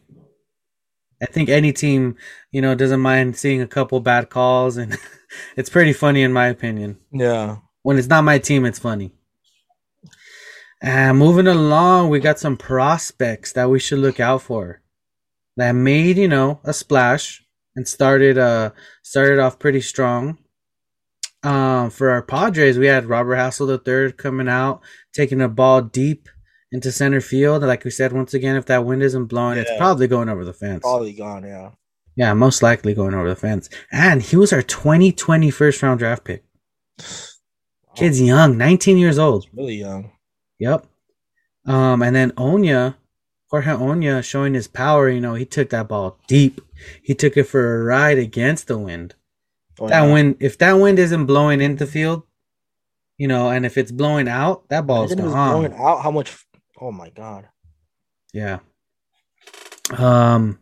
I 1.22 1.28
think 1.28 1.48
any 1.48 1.72
team, 1.72 2.18
you 2.52 2.62
know, 2.62 2.76
doesn't 2.76 3.00
mind 3.00 3.38
seeing 3.38 3.62
a 3.62 3.68
couple 3.68 4.00
bad 4.02 4.30
calls, 4.30 4.76
and 4.76 4.98
it's 5.58 5.70
pretty 5.70 5.94
funny 5.94 6.24
in 6.24 6.34
my 6.34 6.48
opinion. 6.48 6.98
Yeah. 7.12 7.58
When 7.84 7.98
it's 7.98 8.10
not 8.10 8.26
my 8.26 8.38
team, 8.38 8.65
it's 8.65 8.80
funny. 8.80 9.13
And 10.82 11.18
moving 11.18 11.48
along, 11.48 12.10
we 12.10 12.20
got 12.20 12.38
some 12.38 12.58
prospects 12.58 13.54
that 13.54 13.70
we 13.70 13.80
should 13.80 14.00
look 14.00 14.20
out 14.20 14.41
for 14.41 14.82
that 15.56 15.72
made, 15.72 16.18
you 16.18 16.28
know, 16.28 16.60
a 16.65 16.74
splash 16.74 17.41
and 17.78 17.88
started 17.88 18.38
uh 18.38 18.72
started 19.04 19.39
off 19.39 19.58
pretty 19.58 19.82
strong. 19.82 20.38
Um, 21.44 21.91
for 21.91 22.10
our 22.10 22.24
Padres, 22.24 22.78
we 22.78 22.88
had 22.88 23.06
Robert 23.06 23.36
Hassell 23.36 23.70
III 23.70 24.13
coming 24.13 24.50
out, 24.50 24.82
taking 25.13 25.41
a 25.41 25.48
ball 25.48 25.82
deep 25.82 26.28
into 26.76 26.92
center 26.92 27.22
field. 27.22 27.64
Like 27.64 27.84
we 27.84 27.90
said, 27.92 28.12
once 28.14 28.34
again, 28.34 28.56
if 28.56 28.66
that 28.68 28.86
wind 28.86 29.02
isn't 29.02 29.26
blowing, 29.26 29.58
it's 29.58 29.72
probably 29.78 30.08
going 30.08 30.30
over 30.30 30.46
the 30.46 30.54
fence. 30.54 30.82
Probably 30.82 31.14
gone, 31.14 31.44
yeah. 31.44 31.72
Yeah, 32.16 32.34
most 32.34 32.62
likely 32.62 32.94
going 32.94 33.14
over 33.14 33.28
the 33.28 33.36
fence. 33.36 33.70
And 33.92 34.22
he 34.22 34.36
was 34.36 34.54
our 34.54 34.62
2020 34.62 35.50
first 35.52 35.82
round 35.82 36.00
draft 36.00 36.24
pick. 36.24 36.44
Kid's 37.96 38.22
young, 38.22 38.58
19 38.58 38.98
years 38.98 39.18
old. 39.18 39.48
Really 39.54 39.76
young. 39.76 40.12
Yep. 40.60 40.86
Um, 41.66 42.02
and 42.02 42.16
then 42.16 42.32
Oña, 42.32 42.96
Jorge 43.50 43.72
Oña 43.72 44.24
showing 44.24 44.54
his 44.54 44.68
power, 44.68 45.10
you 45.10 45.22
know, 45.22 45.34
he 45.34 45.46
took 45.46 45.70
that 45.70 45.88
ball 45.88 46.20
deep. 46.28 46.60
He 47.02 47.14
took 47.16 47.38
it 47.38 47.46
for 47.46 47.82
a 47.82 47.84
ride 47.86 48.18
against 48.18 48.68
the 48.68 48.78
wind. 48.78 49.16
Oh, 49.80 49.88
That 49.88 50.04
yeah. 50.06 50.12
wind, 50.14 50.36
if 50.42 50.58
that 50.58 50.74
wind 50.74 51.00
isn't 51.00 51.26
blowing 51.26 51.62
into 51.62 51.86
the 51.86 51.92
field, 51.92 52.24
you 53.18 53.28
know, 53.30 53.50
and 53.50 53.66
if 53.66 53.78
it's 53.78 53.92
blowing 53.94 54.28
out, 54.28 54.68
that 54.70 54.86
ball's 54.86 55.12
Imagine 55.14 55.24
it 55.24 55.28
was 55.28 55.34
gone. 55.36 55.52
blowing 55.52 55.74
out 55.82 56.02
how 56.02 56.12
much 56.12 56.44
oh 56.80 56.92
my 56.92 57.10
god. 57.10 57.50
Yeah. 58.34 58.60
Um, 59.98 60.60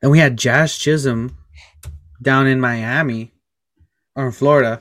then 0.00 0.10
we 0.10 0.18
had 0.18 0.36
Jazz 0.36 0.76
Chisholm 0.76 1.36
down 2.20 2.46
in 2.46 2.60
Miami 2.60 3.32
or 4.14 4.26
in 4.26 4.32
Florida. 4.32 4.80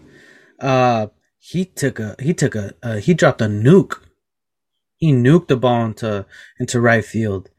Uh, 0.59 1.07
he 1.39 1.65
took 1.65 1.99
a 1.99 2.15
he 2.19 2.33
took 2.33 2.55
a 2.55 2.73
uh, 2.83 2.95
he 2.97 3.13
dropped 3.13 3.41
a 3.41 3.45
nuke. 3.45 3.99
He 4.97 5.11
nuked 5.11 5.47
the 5.47 5.57
ball 5.57 5.85
into 5.85 6.25
into 6.59 6.79
right 6.79 7.03
field. 7.03 7.49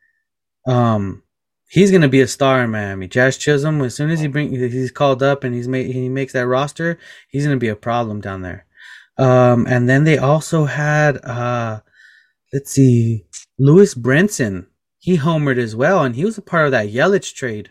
Um, 0.67 1.25
he's 1.69 1.91
gonna 1.91 2.09
be 2.09 2.21
a 2.21 2.29
star 2.29 2.63
in 2.63 2.71
Miami. 2.71 3.09
Jazz 3.09 3.37
Chisholm, 3.37 3.81
as 3.83 3.95
soon 3.95 4.11
as 4.11 4.21
he 4.21 4.29
bring 4.29 4.51
he's 4.51 4.93
called 4.93 5.23
up 5.23 5.43
and 5.43 5.55
he's 5.55 5.67
made 5.67 5.93
he 5.93 6.09
makes 6.09 6.33
that 6.35 6.47
roster, 6.47 6.99
he's 7.29 7.45
gonna 7.45 7.57
be 7.57 7.69
a 7.69 7.77
problem 7.77 8.21
down 8.21 8.43
there. 8.43 8.67
Um, 9.19 9.67
and 9.67 9.89
then 9.89 10.05
they 10.05 10.19
also 10.19 10.67
had 10.67 11.17
uh 11.25 11.81
let's 12.53 12.71
see, 12.71 13.25
Lewis 13.59 13.95
Brinson. 13.95 14.67
He 14.99 15.19
homered 15.19 15.59
as 15.59 15.75
well, 15.75 16.05
and 16.05 16.15
he 16.15 16.25
was 16.25 16.39
a 16.39 16.43
part 16.43 16.67
of 16.67 16.71
that 16.73 16.87
Yelich 16.89 17.35
trade 17.35 17.71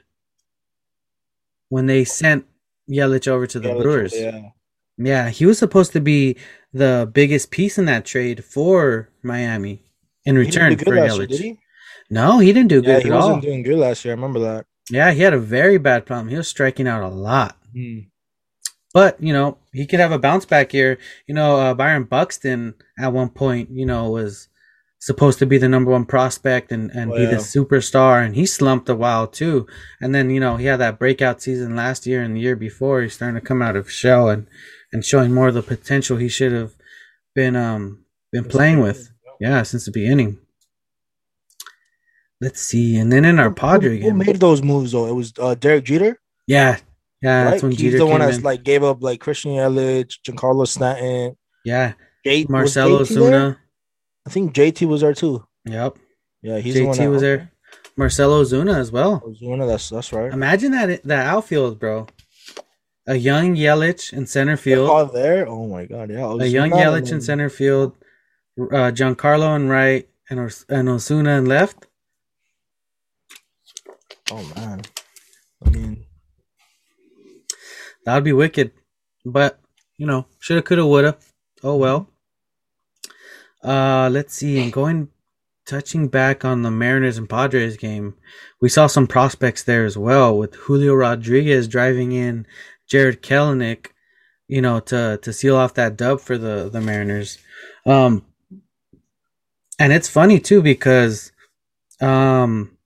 when 1.70 1.86
they 1.86 2.04
sent 2.04 2.46
Yelich 2.90 3.28
over 3.28 3.48
to 3.48 3.60
the 3.60 3.70
Yeah, 3.70 3.76
Brewers. 3.82 4.14
Yeah. 4.14 4.42
Yeah, 4.98 5.30
he 5.30 5.46
was 5.46 5.58
supposed 5.58 5.94
to 5.94 6.02
be 6.02 6.36
the 6.74 7.10
biggest 7.12 7.50
piece 7.50 7.78
in 7.78 7.86
that 7.86 8.06
trade 8.06 8.44
for 8.44 9.10
Miami 9.24 9.82
in 10.26 10.38
return 10.38 10.78
for 10.78 10.94
year, 10.94 11.06
Yelich. 11.06 11.30
did 11.30 11.40
he? 11.40 11.60
No, 12.10 12.40
he 12.40 12.52
didn't 12.52 12.68
do 12.70 12.82
Yeah, 12.84 12.96
good 12.96 13.04
he 13.04 13.12
wasn't 13.12 13.36
all. 13.36 13.42
doing 13.42 13.64
good 13.64 13.78
last 13.80 14.04
year. 14.04 14.14
I 14.14 14.16
remember 14.16 14.40
that. 14.40 14.66
Yeah, 14.90 15.12
he 15.12 15.22
had 15.22 15.34
a 15.34 15.40
very 15.40 15.78
bad 15.78 16.06
problem. 16.06 16.28
He 16.28 16.36
was 16.36 16.50
striking 16.50 16.88
out 16.88 17.02
a 17.04 17.08
lot. 17.08 17.58
Hmm. 17.74 18.00
But, 18.94 19.24
you 19.24 19.32
know, 19.32 19.58
he 19.72 19.86
could 19.88 20.02
have 20.02 20.12
a 20.12 20.20
bounce 20.20 20.46
back 20.46 20.74
year. 20.74 20.98
You 21.26 21.34
know, 21.34 21.56
uh, 21.56 21.74
Byron 21.74 22.04
Buxton 22.04 22.74
at 23.00 23.14
one 23.14 23.30
point, 23.30 23.70
you 23.72 23.86
know, 23.86 24.10
was 24.10 24.50
supposed 25.02 25.40
to 25.40 25.48
be 25.48 25.58
the 25.58 25.68
number 25.68 25.90
one 25.90 26.06
prospect 26.06 26.72
and, 26.72 26.92
and 26.92 27.12
be 27.12 27.26
the 27.26 27.38
superstar. 27.38 28.24
And 28.24 28.36
he 28.36 28.46
slumped 28.46 28.88
a 28.88 28.96
while 28.96 29.26
too. 29.28 29.66
And 30.00 30.14
then, 30.14 30.30
you 30.30 30.40
know, 30.40 30.58
he 30.58 30.66
had 30.68 30.80
that 30.80 31.00
breakout 31.00 31.42
season 31.42 31.76
last 31.76 32.06
year 32.06 32.22
and 32.22 32.36
the 32.36 32.40
year 32.40 32.56
before. 32.56 33.02
He's 33.02 33.16
starting 33.16 33.42
to 33.42 33.46
come 33.46 33.64
out 33.64 33.76
of 33.76 33.92
shell 33.92 34.30
and, 34.30 34.46
and 34.94 35.04
showing 35.04 35.34
more 35.34 35.48
of 35.48 35.56
the 35.56 35.64
potential 35.64 36.18
he 36.18 36.30
should 36.30 36.52
have 36.52 36.74
been 37.34 37.56
um 37.56 38.06
been 38.32 38.46
playing 38.46 38.80
with. 38.80 39.12
Yeah, 39.40 39.64
since 39.64 39.86
the 39.86 39.92
beginning. 39.92 40.38
Let's 42.40 42.62
see. 42.62 42.98
And 42.98 43.12
then 43.12 43.26
in 43.26 43.40
our 43.40 43.52
Padre 43.52 44.00
Who, 44.00 44.12
who 44.12 44.16
made 44.16 44.38
those 44.38 44.62
moves 44.62 44.92
though? 44.92 45.08
It 45.08 45.14
was 45.14 45.34
uh, 45.40 45.56
Derek 45.56 45.86
Jeter, 45.86 46.20
Yeah. 46.48 46.78
Yeah, 47.24 47.44
right? 47.44 47.52
that's 47.52 47.64
when 47.64 47.72
He's 47.72 47.82
Jeter 47.82 47.98
the 48.00 48.06
one 48.08 48.20
that's 48.20 48.38
in. 48.38 48.44
like 48.44 48.64
gave 48.64 48.84
up 48.84 49.02
like 49.02 49.20
Christian 49.20 49.52
Yelich, 49.52 50.14
Giancarlo 50.28 50.68
Stanton, 50.68 51.38
yeah. 51.64 51.94
Jay, 52.26 52.46
Marcelo? 52.50 53.04
Zuna. 53.04 53.58
I 54.26 54.30
think 54.30 54.54
JT 54.54 54.88
was 54.88 55.02
there 55.02 55.14
too. 55.14 55.46
Yep. 55.66 55.98
Yeah, 56.42 56.60
he's 56.60 56.74
the 56.76 56.82
JT 56.82 56.98
that 56.98 57.10
was 57.10 57.22
there. 57.22 57.52
Marcell 57.98 58.32
Ozuna 58.32 58.76
as 58.78 58.92
well. 58.92 59.22
Ozuna, 59.22 59.68
that's 59.68 59.90
that's 59.90 60.12
right. 60.14 60.32
Imagine 60.32 60.72
that 60.72 61.04
that 61.04 61.28
outfield, 61.28 61.80
bro. 61.80 62.08
A 63.08 63.16
young 63.16 63.56
Yelich 63.56 64.14
in 64.14 64.26
center 64.28 64.56
field. 64.58 64.90
Oh, 64.90 65.06
there. 65.06 65.48
Oh 65.48 65.68
my 65.68 65.86
god, 65.86 66.10
yeah. 66.10 66.26
A 66.32 66.46
young 66.46 66.70
Ozuna 66.72 66.82
Yelich 66.84 66.98
and 67.00 67.10
in 67.10 67.22
center 67.22 67.50
field. 67.50 67.96
Uh, 68.60 68.92
Giancarlo 68.92 69.56
in 69.56 69.70
right 69.70 70.08
and 70.30 70.40
Os- 70.40 70.66
and 70.70 70.88
Ozuna 70.88 71.38
in 71.40 71.46
left. 71.46 71.88
Oh 74.32 74.44
man, 74.56 74.82
I 75.66 75.70
mean, 75.70 76.06
That 78.06 78.16
would 78.16 78.24
be 78.24 78.34
wicked. 78.34 78.72
But 79.26 79.60
you 79.98 80.06
know, 80.08 80.26
shoulda, 80.40 80.62
coulda, 80.64 80.86
woulda. 80.86 81.18
Oh 81.64 81.76
well. 81.76 82.08
Uh, 83.64 84.10
let's 84.12 84.34
see. 84.34 84.60
And 84.60 84.74
going, 84.74 85.10
touching 85.66 86.08
back 86.08 86.44
on 86.44 86.62
the 86.62 86.72
Mariners 86.72 87.18
and 87.18 87.30
Padres 87.30 87.78
game, 87.78 88.16
we 88.60 88.70
saw 88.70 88.88
some 88.88 89.08
prospects 89.08 89.64
there 89.64 89.86
as 89.86 89.98
well 89.98 90.38
with 90.38 90.56
Julio 90.56 90.94
Rodriguez 90.96 91.68
driving 91.68 92.12
in 92.12 92.46
Jarred 92.88 93.22
Kelenic, 93.22 93.88
you 94.48 94.62
know, 94.62 94.80
to 94.82 95.20
to 95.22 95.32
seal 95.34 95.56
off 95.56 95.76
that 95.76 95.96
dub 95.98 96.20
for 96.20 96.38
the 96.38 96.70
the 96.72 96.82
Mariners. 96.82 97.38
Um, 97.86 98.26
and 99.80 99.94
it's 99.94 100.10
funny 100.10 100.40
too 100.40 100.62
because, 100.62 101.32
um, 102.02 102.78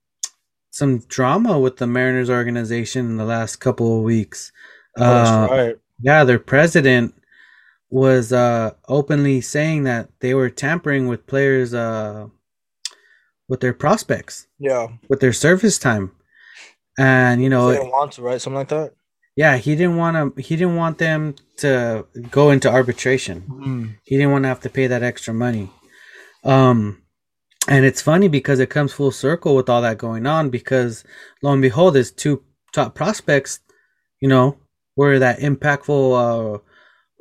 some 0.70 0.98
drama 1.08 1.58
with 1.58 1.78
the 1.78 1.86
Mariners 1.86 2.30
organization 2.30 3.06
in 3.06 3.16
the 3.16 3.24
last 3.24 3.56
couple 3.56 3.98
of 3.98 4.04
weeks. 4.04 4.52
oh, 4.98 5.04
Uh, 5.04 5.48
right. 5.50 5.76
yeah, 6.00 6.24
their 6.24 6.38
president 6.38 7.14
was 7.90 8.32
uh 8.32 8.72
openly 8.88 9.40
saying 9.40 9.84
that 9.84 10.08
they 10.20 10.34
were 10.34 10.50
tampering 10.50 11.06
with 11.06 11.26
players 11.26 11.72
uh 11.74 12.26
with 13.48 13.60
their 13.60 13.72
prospects, 13.74 14.46
Yeah, 14.58 14.88
with 15.08 15.20
their 15.20 15.32
service 15.32 15.78
time. 15.78 16.10
And 16.98 17.42
you 17.42 17.48
know, 17.48 17.68
they 17.68 17.76
didn't 17.76 17.92
want 17.92 18.12
to, 18.12 18.22
right? 18.22 18.40
Something 18.40 18.58
like 18.58 18.68
that. 18.68 18.92
yeah, 19.36 19.56
he 19.56 19.76
didn't 19.76 19.96
want 19.96 20.16
to 20.36 20.42
he 20.42 20.56
didn't 20.56 20.76
want 20.76 20.98
them 20.98 21.36
to 21.58 22.06
go 22.30 22.50
into 22.50 22.68
arbitration. 22.70 23.42
Mm. 23.48 23.96
He 24.04 24.16
didn't 24.16 24.32
want 24.32 24.44
to 24.44 24.48
have 24.48 24.60
to 24.60 24.70
pay 24.70 24.86
that 24.88 25.02
extra 25.02 25.32
money. 25.32 25.70
Um 26.44 27.02
and 27.68 27.84
it's 27.84 28.00
funny 28.02 28.28
because 28.28 28.60
it 28.60 28.70
comes 28.70 28.92
full 28.92 29.10
circle 29.10 29.54
with 29.56 29.68
all 29.68 29.82
that 29.82 29.98
going 29.98 30.26
on 30.26 30.50
because 30.50 31.04
lo 31.42 31.52
and 31.52 31.62
behold 31.62 31.94
his 31.96 32.10
two 32.12 32.42
top 32.72 32.94
prospects, 32.94 33.60
you 34.20 34.28
know, 34.28 34.56
were 34.96 35.18
that 35.18 35.38
impactful 35.40 36.56
uh 36.56 36.58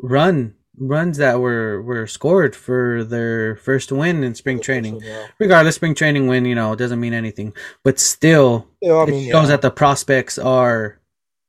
run 0.02 0.56
runs 0.78 1.18
that 1.18 1.40
were 1.40 1.82
were 1.82 2.06
scored 2.08 2.56
for 2.56 3.04
their 3.04 3.56
first 3.56 3.92
win 3.92 4.24
in 4.24 4.36
spring 4.36 4.60
training. 4.60 5.00
Yeah, 5.02 5.28
Regardless, 5.40 5.76
spring 5.76 5.96
training 5.96 6.28
win, 6.28 6.46
you 6.46 6.56
know, 6.56 6.76
doesn't 6.76 7.00
mean 7.00 7.14
anything. 7.14 7.54
But 7.84 8.00
still 8.00 8.68
yeah 8.82 8.94
I 8.94 9.04
it 9.04 9.30
shows 9.32 9.44
yeah. 9.44 9.46
that 9.48 9.62
the 9.62 9.72
prospects 9.72 10.38
are 10.38 11.00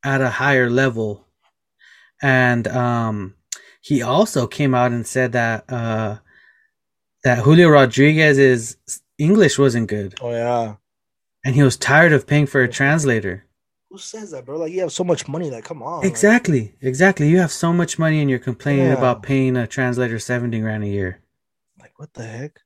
at 0.05 0.21
a 0.21 0.31
higher 0.31 0.71
level. 0.71 1.25
And 2.23 2.67
um, 2.69 3.35
he 3.83 4.03
also 4.03 4.47
came 4.47 4.75
out 4.75 4.93
and 4.93 5.07
said 5.07 5.33
that 5.33 5.65
uh, 5.71 6.19
that 7.25 7.39
Julio 7.39 7.69
Rodriguez's 7.69 8.77
English 9.19 9.59
wasn't 9.59 9.89
good, 9.89 10.15
Oh 10.21 10.31
yeah. 10.31 10.75
and 11.45 11.55
he 11.55 11.63
was 11.63 11.77
tired 11.77 12.13
of 12.13 12.27
paying 12.27 12.47
for 12.47 12.63
a 12.63 12.69
translator. 12.69 13.46
Who 13.97 14.01
says 14.01 14.33
that, 14.33 14.45
bro? 14.45 14.59
Like 14.59 14.73
you 14.73 14.81
have 14.81 14.93
so 14.93 15.05
much 15.05 15.27
money. 15.27 15.51
Like, 15.51 15.65
come 15.65 15.83
on. 15.83 16.01
like- 16.01 16.07
Exactly, 16.11 16.75
exactly. 16.83 17.31
You 17.31 17.39
have 17.39 17.51
so 17.51 17.73
much 17.73 17.99
money, 17.99 18.21
and 18.21 18.29
you're 18.29 18.39
complaining 18.39 18.85
Yeah. 18.89 18.93
about 18.99 19.23
paying 19.23 19.57
a 19.57 19.67
translator 19.67 20.19
seventy 20.19 20.61
grand 20.61 20.85
a 20.85 20.87
year. 20.87 21.21
Like, 21.81 21.99
what 21.99 22.13
the 22.13 22.25
heck? 22.25 22.61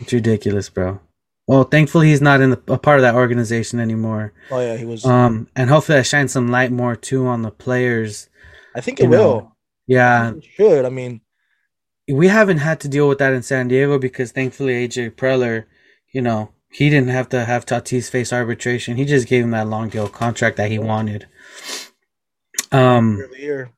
It's 0.00 0.12
ridiculous, 0.12 0.68
bro. 0.68 1.00
Well, 1.46 1.64
thankfully 1.64 2.08
he's 2.08 2.20
not 2.20 2.42
in 2.42 2.50
the, 2.50 2.62
a 2.68 2.76
part 2.76 2.98
of 2.98 3.02
that 3.04 3.14
organization 3.14 3.80
anymore. 3.80 4.34
Oh 4.50 4.60
yeah, 4.60 4.76
he 4.76 4.84
was. 4.84 5.06
Um, 5.06 5.48
and 5.56 5.70
hopefully 5.70 5.96
that 5.96 6.04
shines 6.06 6.30
some 6.32 6.50
light 6.50 6.70
more 6.72 6.94
too 6.94 7.26
on 7.26 7.40
the 7.40 7.50
players. 7.50 8.28
I 8.76 8.82
think 8.82 9.00
it 9.00 9.04
you 9.04 9.08
know, 9.08 9.18
will. 9.18 9.56
Yeah, 9.86 10.32
It 10.34 10.44
should. 10.44 10.84
I 10.84 10.90
mean, 10.90 11.22
we 12.06 12.28
haven't 12.28 12.58
had 12.58 12.80
to 12.80 12.88
deal 12.88 13.08
with 13.08 13.16
that 13.20 13.32
in 13.32 13.42
San 13.42 13.68
Diego 13.68 13.98
because 13.98 14.30
thankfully 14.30 14.86
AJ 14.86 15.12
Preller, 15.16 15.64
you 16.12 16.20
know, 16.20 16.50
he 16.72 16.88
didn't 16.90 17.08
have 17.08 17.28
to 17.30 17.44
have 17.44 17.66
Tatis 17.66 18.08
face 18.10 18.32
arbitration. 18.32 18.96
He 18.96 19.04
just 19.04 19.26
gave 19.28 19.44
him 19.44 19.50
that 19.50 19.66
long 19.68 19.88
deal 19.88 20.08
contract 20.08 20.56
that 20.56 20.70
he 20.70 20.78
wanted. 20.78 21.26
Um, 22.72 23.26
year. 23.38 23.70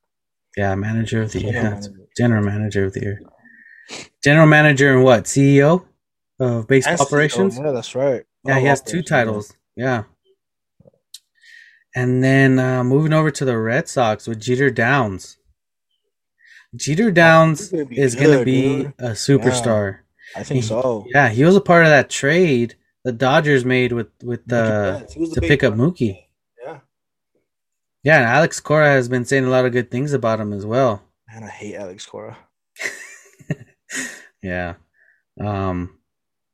yeah, 0.56 0.74
manager 0.74 1.22
of 1.22 1.32
the 1.32 1.40
year, 1.40 1.52
General 1.52 1.64
Yeah, 1.64 1.70
manager. 1.80 2.06
general 2.16 2.44
manager 2.44 2.84
of 2.84 2.92
the 2.92 3.00
year, 3.00 3.20
general 4.22 4.46
manager 4.46 4.94
and 4.94 5.02
what 5.04 5.24
CEO 5.24 5.86
of 6.38 6.66
baseball 6.68 6.96
CEO, 6.96 7.00
operations. 7.00 7.58
Yeah, 7.58 7.70
that's 7.72 7.94
right. 7.94 8.24
Yeah, 8.44 8.58
he 8.58 8.66
has 8.66 8.82
two 8.82 9.02
titles. 9.02 9.54
Yeah. 9.76 10.04
And 11.94 12.22
then 12.24 12.58
uh, 12.58 12.82
moving 12.84 13.12
over 13.12 13.30
to 13.30 13.44
the 13.44 13.56
Red 13.58 13.88
Sox 13.88 14.26
with 14.26 14.40
Jeter 14.40 14.70
Downs. 14.70 15.36
Jeter 16.74 17.10
Downs 17.10 17.68
gonna 17.68 17.86
is 17.90 18.14
going 18.14 18.38
to 18.38 18.44
be 18.44 18.62
dude. 18.84 18.94
a 18.98 19.10
superstar. 19.10 19.98
yeah. 20.34 20.40
I 20.40 20.42
think 20.42 20.62
He- 20.62 20.68
so. 20.68 21.06
Yeah, 21.14 21.28
he 21.28 21.44
was 21.44 21.54
a 21.56 21.60
part 21.60 21.84
of 21.84 21.90
that 21.90 22.08
trade 22.10 22.74
the 23.04 23.12
Dodgers 23.12 23.64
made 23.64 23.92
with 23.92 24.08
with 24.22 24.40
uh, 24.52 24.98
Betts, 25.00 25.14
he 25.14 25.20
was 25.20 25.32
a 25.36 25.40
to 25.40 25.40
pick 25.40 25.62
up. 25.64 25.74
Mookie. 25.74 26.26
Yeah. 26.64 26.78
Yeah, 28.04 28.16
and 28.18 28.26
Alex 28.26 28.60
Cora 28.60 28.88
has 28.90 29.08
been 29.08 29.24
saying 29.24 29.44
a 29.44 29.50
lot 29.50 29.64
of 29.64 29.72
good 29.72 29.90
things 29.90 30.12
about 30.12 30.40
him 30.40 30.52
as 30.52 30.64
well. 30.66 31.02
Man, 31.28 31.44
I 31.44 31.48
hate 31.48 31.74
Alex 31.76 32.06
Cora. 32.06 32.36
Yeah. 34.42 34.74
Um, 35.40 35.98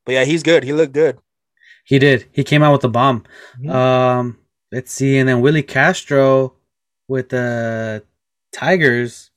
But 0.05 0.11
yeah, 0.13 0.23
he's 0.25 0.43
good. 0.43 0.63
He 0.63 0.73
looked 0.73 0.93
good. 0.93 1.17
he 1.85 1.97
did. 1.97 2.27
He 2.31 2.43
came 2.43 2.61
out 2.61 2.73
with 2.73 2.83
a 2.83 2.87
bomb. 2.89 3.23
Mhm. 3.59 3.71
Um, 3.73 4.37
let's 4.71 4.91
see, 4.91 5.17
and 5.17 5.27
then 5.27 5.41
Willi 5.41 5.63
Castro 5.63 6.53
with 7.07 7.29
the 7.29 8.03
Tigers. 8.51 9.31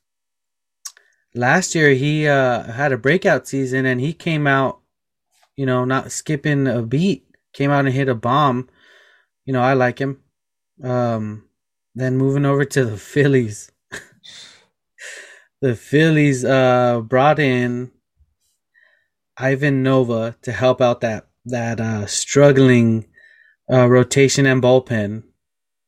Last 1.35 1.75
year, 1.75 1.94
he 1.94 2.29
uh, 2.29 2.64
had 2.64 2.92
a 2.92 2.98
breakout 2.98 3.48
season, 3.48 3.87
and 3.87 4.03
he 4.03 4.12
came 4.12 4.46
out, 4.46 4.82
you 5.57 5.67
know, 5.67 5.85
not 5.85 6.12
skipping 6.12 6.67
a 6.67 6.83
beat. 6.83 7.27
Came 7.53 7.71
out 7.71 7.85
and 7.85 7.95
hit 7.95 8.09
a 8.09 8.15
bomb. 8.15 8.69
You 9.45 9.53
know, 9.53 9.62
I 9.62 9.75
like 9.75 9.99
him. 9.99 10.21
Um, 10.83 11.45
then 11.95 12.17
moving 12.17 12.47
over 12.47 12.65
to 12.65 12.85
the 12.85 12.97
Phillies. 12.97 13.71
the 15.61 15.75
Phillies 15.75 16.45
uh 16.45 17.01
brought 17.03 17.38
in 17.38 17.91
Ivan 19.37 19.83
Nova 19.83 20.37
to 20.43 20.53
help 20.53 20.81
out 20.81 21.01
that 21.03 21.29
that 21.45 21.81
uh 21.81 22.07
struggling 22.07 23.07
uh 23.71 23.88
rotation 23.88 24.47
and 24.47 24.62
bullpen. 24.62 25.25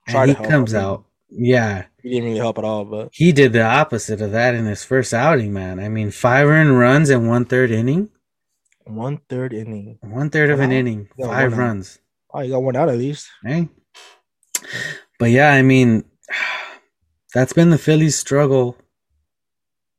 And 0.07 0.29
he 0.29 0.35
comes 0.35 0.75
mean. 0.75 0.83
out. 0.83 1.05
Yeah. 1.31 1.87
He 2.03 2.11
didn't 2.11 2.25
really 2.25 2.39
help 2.39 2.59
at 2.59 2.65
all, 2.65 2.85
but 2.85 3.09
He 3.13 3.33
did 3.33 3.55
the 3.55 3.63
opposite 3.63 4.21
of 4.21 4.33
that 4.33 4.55
in 4.55 4.67
his 4.67 4.85
first 4.85 5.15
outing, 5.15 5.55
man. 5.55 5.81
I 5.81 5.89
mean, 5.89 6.11
five 6.11 6.47
earned 6.47 6.79
runs 6.79 7.09
in 7.09 7.27
one 7.27 7.47
third 7.47 7.71
inning. 7.71 8.11
One 8.85 9.19
third 9.29 9.53
inning. 9.53 9.99
One 10.01 10.31
third 10.31 10.51
of 10.51 10.61
an 10.61 10.71
Wow. 10.71 10.77
inning. 10.77 11.09
Five 11.19 11.53
one 11.53 11.55
out. 11.55 11.59
runs. 11.59 11.99
Oh, 12.33 12.41
you 12.41 12.51
got 12.53 12.63
one 12.63 12.77
out 12.77 12.89
at 12.89 12.99
least. 12.99 13.29
Right? 13.45 13.69
But 15.19 15.31
yeah, 15.31 15.53
I 15.53 15.63
mean 15.63 16.05
that's 17.35 17.53
been 17.53 17.71
the 17.71 17.79
Phillies 17.79 18.17
struggle 18.19 18.77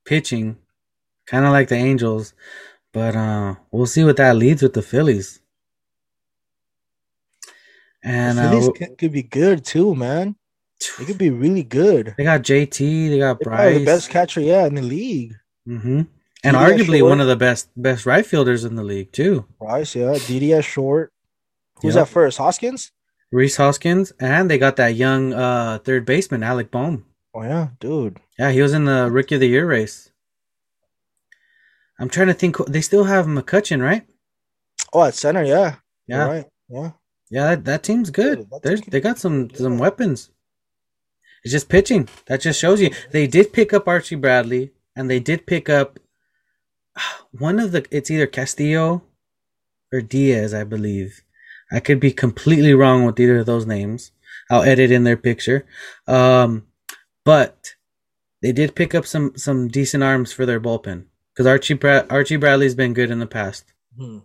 pitching. 0.05 0.57
Kinda 1.27 1.49
like 1.51 1.69
the 1.69 1.75
Angels. 1.75 2.33
But 2.93 3.15
uh, 3.15 3.55
we'll 3.71 3.87
see 3.87 4.03
what 4.03 4.17
that 4.17 4.35
leads 4.37 4.61
with 4.61 4.73
the 4.73 4.81
Phillies. 4.81 5.39
And 8.03 8.37
the 8.37 8.43
uh, 8.43 8.49
Phillies 8.51 8.69
could, 8.77 8.97
could 8.97 9.11
be 9.11 9.23
good 9.23 9.65
too, 9.65 9.95
man. 9.95 10.35
They 10.99 11.05
could 11.05 11.17
be 11.17 11.29
really 11.31 11.63
good. 11.63 12.13
they 12.17 12.23
got 12.23 12.41
JT, 12.43 13.09
they 13.09 13.17
got 13.17 13.39
They're 13.39 13.49
Bryce, 13.49 13.79
the 13.79 13.85
best 13.85 14.09
catcher, 14.09 14.39
yeah, 14.41 14.65
in 14.67 14.75
the 14.75 14.81
league. 14.81 15.33
hmm 15.65 16.01
and 16.45 16.55
arguably 16.55 16.99
Short. 16.99 17.09
one 17.09 17.21
of 17.21 17.27
the 17.27 17.35
best 17.35 17.69
best 17.75 18.05
right 18.05 18.25
fielders 18.25 18.63
in 18.63 18.75
the 18.75 18.83
league 18.83 19.11
too. 19.11 19.45
Bryce, 19.59 19.95
yeah. 19.95 20.13
DDS 20.13 20.63
short. 20.63 21.11
Who's 21.81 21.95
Yep. 21.95 22.05
that 22.07 22.11
first? 22.13 22.37
Hoskins? 22.37 22.91
Rhys 23.31 23.57
Hoskins, 23.57 24.13
and 24.19 24.49
they 24.49 24.57
got 24.57 24.75
that 24.77 24.95
young 24.95 25.33
uh, 25.33 25.79
third 25.83 26.05
baseman 26.05 26.43
Alec 26.43 26.71
Bohm. 26.71 27.05
Oh 27.33 27.43
yeah, 27.43 27.69
dude. 27.79 28.19
Yeah, 28.39 28.51
he 28.51 28.61
was 28.61 28.73
in 28.73 28.85
the 28.85 29.09
Rookie 29.11 29.35
of 29.35 29.41
the 29.41 29.47
Year 29.49 29.67
race. 29.67 30.11
I'm 31.99 32.09
trying 32.09 32.27
to 32.27 32.33
think. 32.33 32.57
They 32.67 32.81
still 32.81 33.05
have 33.05 33.25
McCutcheon, 33.25 33.81
right? 33.81 34.05
Oh, 34.93 35.03
at 35.03 35.15
center, 35.15 35.43
yeah. 35.43 35.75
Yeah, 36.07 36.25
right. 36.27 36.45
Yeah. 36.69 36.91
yeah. 37.29 37.47
That, 37.55 37.65
that 37.65 37.83
team's 37.83 38.09
good. 38.11 38.39
Dude, 38.39 38.49
that 38.51 38.61
There's 38.63 38.81
team- 38.81 38.89
they 38.91 39.01
got 39.01 39.17
some 39.17 39.49
some 39.51 39.77
weapons. 39.77 40.29
It's 41.43 41.51
just 41.51 41.69
pitching. 41.69 42.07
That 42.27 42.41
just 42.41 42.59
shows 42.59 42.81
you 42.81 42.91
they 43.11 43.27
did 43.27 43.53
pick 43.53 43.73
up 43.73 43.87
Archie 43.87 44.15
Bradley, 44.15 44.71
and 44.95 45.09
they 45.09 45.19
did 45.19 45.45
pick 45.45 45.69
up 45.69 45.99
one 47.31 47.59
of 47.59 47.71
the. 47.71 47.85
It's 47.91 48.11
either 48.11 48.27
Castillo 48.27 49.03
or 49.91 50.01
Diaz, 50.01 50.53
I 50.53 50.63
believe. 50.63 51.21
I 51.71 51.79
could 51.79 51.99
be 51.99 52.11
completely 52.11 52.73
wrong 52.73 53.05
with 53.05 53.19
either 53.19 53.39
of 53.39 53.45
those 53.45 53.65
names. 53.65 54.11
I'll 54.49 54.63
edit 54.63 54.91
in 54.91 55.03
their 55.03 55.17
picture. 55.17 55.65
Um, 56.07 56.67
but 57.23 57.75
they 58.41 58.51
did 58.51 58.75
pick 58.75 58.93
up 58.93 59.05
some 59.05 59.33
some 59.35 59.67
decent 59.67 60.03
arms 60.03 60.31
for 60.31 60.45
their 60.45 60.59
bullpen 60.59 61.05
because 61.33 61.47
Archie 61.47 61.79
Archie 61.83 62.37
Bradley's 62.37 62.75
been 62.75 62.93
good 62.93 63.11
in 63.11 63.19
the 63.19 63.25
past. 63.25 63.73
Hmm. 63.97 64.19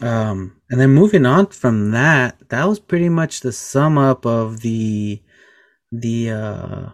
Um, 0.00 0.60
and 0.70 0.80
then 0.80 0.90
moving 0.90 1.26
on 1.26 1.46
from 1.46 1.90
that, 1.90 2.48
that 2.50 2.68
was 2.68 2.78
pretty 2.78 3.08
much 3.08 3.40
the 3.40 3.52
sum 3.52 3.98
up 3.98 4.26
of 4.26 4.60
the 4.60 5.22
the 5.90 6.30
uh, 6.30 6.88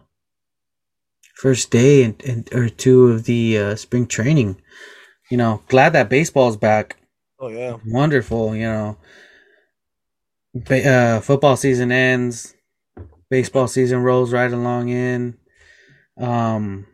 first 1.35 1.70
day 1.70 2.05
and, 2.05 2.23
and 2.25 2.53
or 2.55 2.68
two 2.68 3.09
of 3.09 3.25
the 3.25 3.59
uh, 3.59 3.77
spring 3.77 4.07
training. 4.07 4.61
You 5.31 5.37
know, 5.37 5.62
glad 5.68 5.92
that 5.92 6.09
baseball's 6.09 6.57
back. 6.57 6.97
Oh 7.38 7.49
yeah. 7.49 7.79
Wonderful, 7.87 8.55
you 8.55 8.64
know. 8.64 8.97
Ba- 10.55 10.88
uh, 10.88 11.20
football 11.20 11.57
season 11.57 11.90
ends, 11.90 12.55
baseball 13.29 13.66
season 13.66 14.03
rolls 14.03 14.33
right 14.33 14.53
along 14.53 14.88
in. 14.88 15.37
Um, 16.16 16.87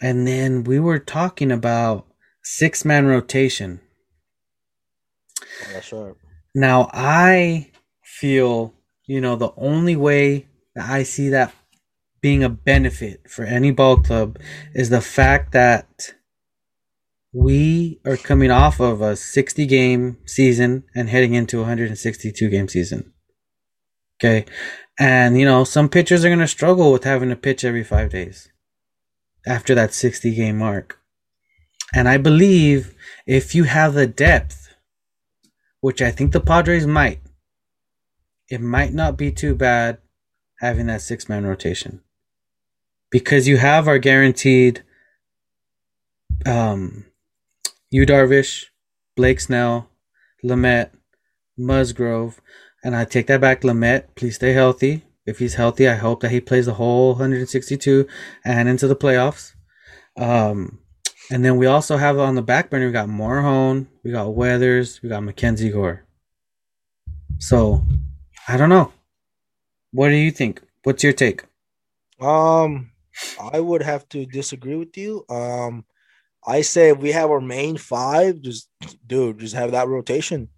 and 0.00 0.26
then 0.26 0.64
we 0.64 0.78
were 0.78 0.98
talking 0.98 1.50
about 1.50 2.06
six 2.42 2.84
man 2.84 3.06
rotation. 3.06 3.80
Oh, 5.40 5.72
that's 5.72 5.92
right. 5.92 6.14
Now 6.54 6.90
I 6.92 7.70
feel, 8.02 8.74
you 9.06 9.20
know, 9.20 9.36
the 9.36 9.52
only 9.56 9.96
way 9.96 10.46
that 10.74 10.88
I 10.88 11.02
see 11.02 11.30
that 11.30 11.54
being 12.20 12.42
a 12.42 12.48
benefit 12.48 13.30
for 13.30 13.44
any 13.44 13.70
ball 13.70 13.98
club 13.98 14.38
is 14.74 14.90
the 14.90 15.00
fact 15.00 15.52
that 15.52 16.14
we 17.32 18.00
are 18.06 18.16
coming 18.16 18.50
off 18.50 18.80
of 18.80 19.02
a 19.02 19.14
60 19.14 19.66
game 19.66 20.18
season 20.24 20.84
and 20.94 21.08
heading 21.08 21.34
into 21.34 21.58
a 21.58 21.60
162 21.60 22.48
game 22.48 22.68
season. 22.68 23.12
Okay. 24.18 24.46
And, 24.98 25.38
you 25.38 25.44
know, 25.44 25.64
some 25.64 25.90
pitchers 25.90 26.24
are 26.24 26.30
going 26.30 26.38
to 26.38 26.48
struggle 26.48 26.90
with 26.90 27.04
having 27.04 27.28
to 27.28 27.36
pitch 27.36 27.64
every 27.64 27.84
five 27.84 28.10
days 28.10 28.48
after 29.46 29.74
that 29.74 29.92
60 29.92 30.34
game 30.34 30.58
mark. 30.58 30.98
And 31.94 32.08
I 32.08 32.16
believe 32.16 32.94
if 33.26 33.54
you 33.54 33.64
have 33.64 33.92
the 33.92 34.06
depth, 34.06 34.74
which 35.80 36.00
I 36.00 36.10
think 36.10 36.32
the 36.32 36.40
Padres 36.40 36.86
might, 36.86 37.20
it 38.48 38.62
might 38.62 38.94
not 38.94 39.18
be 39.18 39.30
too 39.30 39.54
bad 39.54 39.98
having 40.60 40.86
that 40.86 41.02
six 41.02 41.28
man 41.28 41.44
rotation 41.44 42.00
because 43.16 43.48
you 43.48 43.56
have 43.56 43.88
our 43.88 43.98
guaranteed 43.98 44.82
um 46.44 47.06
you 47.88 48.04
Darvish, 48.04 48.66
Blake 49.16 49.40
Snell, 49.40 49.88
Lamet, 50.44 50.90
Musgrove, 51.56 52.42
and 52.84 52.94
I 52.94 53.06
take 53.06 53.26
that 53.28 53.40
back. 53.40 53.62
Lamet, 53.62 54.14
please 54.16 54.34
stay 54.34 54.52
healthy. 54.52 55.02
If 55.24 55.38
he's 55.38 55.54
healthy, 55.54 55.88
I 55.88 55.94
hope 55.94 56.20
that 56.20 56.30
he 56.30 56.42
plays 56.42 56.66
the 56.66 56.74
whole 56.74 57.12
162 57.12 58.06
and 58.44 58.68
into 58.68 58.86
the 58.86 58.94
playoffs. 58.94 59.54
Um, 60.18 60.80
and 61.30 61.42
then 61.42 61.56
we 61.56 61.64
also 61.64 61.96
have 61.96 62.18
on 62.18 62.34
the 62.34 62.42
back 62.42 62.68
burner, 62.68 62.86
we 62.86 62.92
got 62.92 63.08
Morejon, 63.08 63.86
we 64.04 64.12
got 64.12 64.34
Weathers, 64.34 65.00
we 65.02 65.08
got 65.08 65.22
Mackenzie 65.22 65.70
Gore. 65.70 66.04
So, 67.38 67.82
I 68.46 68.58
don't 68.58 68.68
know. 68.68 68.92
What 69.90 70.10
do 70.10 70.16
you 70.16 70.30
think? 70.30 70.60
What's 70.82 71.02
your 71.02 71.14
take? 71.14 71.44
Um, 72.20 72.90
I 73.52 73.60
would 73.60 73.82
have 73.82 74.08
to 74.10 74.26
disagree 74.26 74.76
with 74.76 74.96
you. 74.96 75.24
Um, 75.28 75.84
I 76.46 76.60
say 76.60 76.90
if 76.90 76.98
we 76.98 77.12
have 77.12 77.30
our 77.30 77.40
main 77.40 77.76
five, 77.76 78.40
just 78.40 78.68
dude, 79.06 79.40
just 79.40 79.54
have 79.54 79.72
that 79.72 79.88
rotation. 79.88 80.48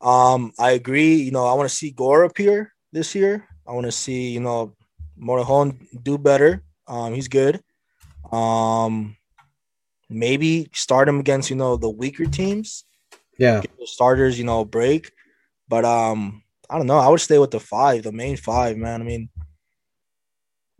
Um, 0.00 0.52
I 0.58 0.72
agree. 0.72 1.16
You 1.16 1.30
know, 1.30 1.46
I 1.46 1.54
want 1.54 1.68
to 1.68 1.74
see 1.74 1.90
Gore 1.90 2.24
appear 2.24 2.72
this 2.92 3.14
year. 3.14 3.46
I 3.66 3.72
want 3.72 3.86
to 3.86 3.92
see 3.92 4.30
you 4.30 4.40
know 4.40 4.74
Morejon 5.20 5.76
do 6.02 6.16
better. 6.16 6.62
Um, 6.86 7.12
he's 7.14 7.28
good. 7.28 7.60
Um, 8.32 9.16
maybe 10.08 10.70
start 10.72 11.08
him 11.08 11.20
against 11.20 11.50
you 11.50 11.56
know 11.56 11.76
the 11.76 11.90
weaker 11.90 12.26
teams. 12.26 12.84
Yeah. 13.38 13.62
Starters 13.84 14.38
you 14.38 14.44
know 14.44 14.64
break. 14.64 15.12
But 15.68 15.84
um, 15.84 16.42
I 16.70 16.78
don't 16.78 16.86
know. 16.86 16.98
I 16.98 17.08
would 17.08 17.20
stay 17.20 17.38
with 17.38 17.50
the 17.50 17.60
five, 17.60 18.02
the 18.02 18.12
main 18.12 18.36
five, 18.36 18.76
man. 18.76 19.02
I 19.02 19.04
mean, 19.04 19.28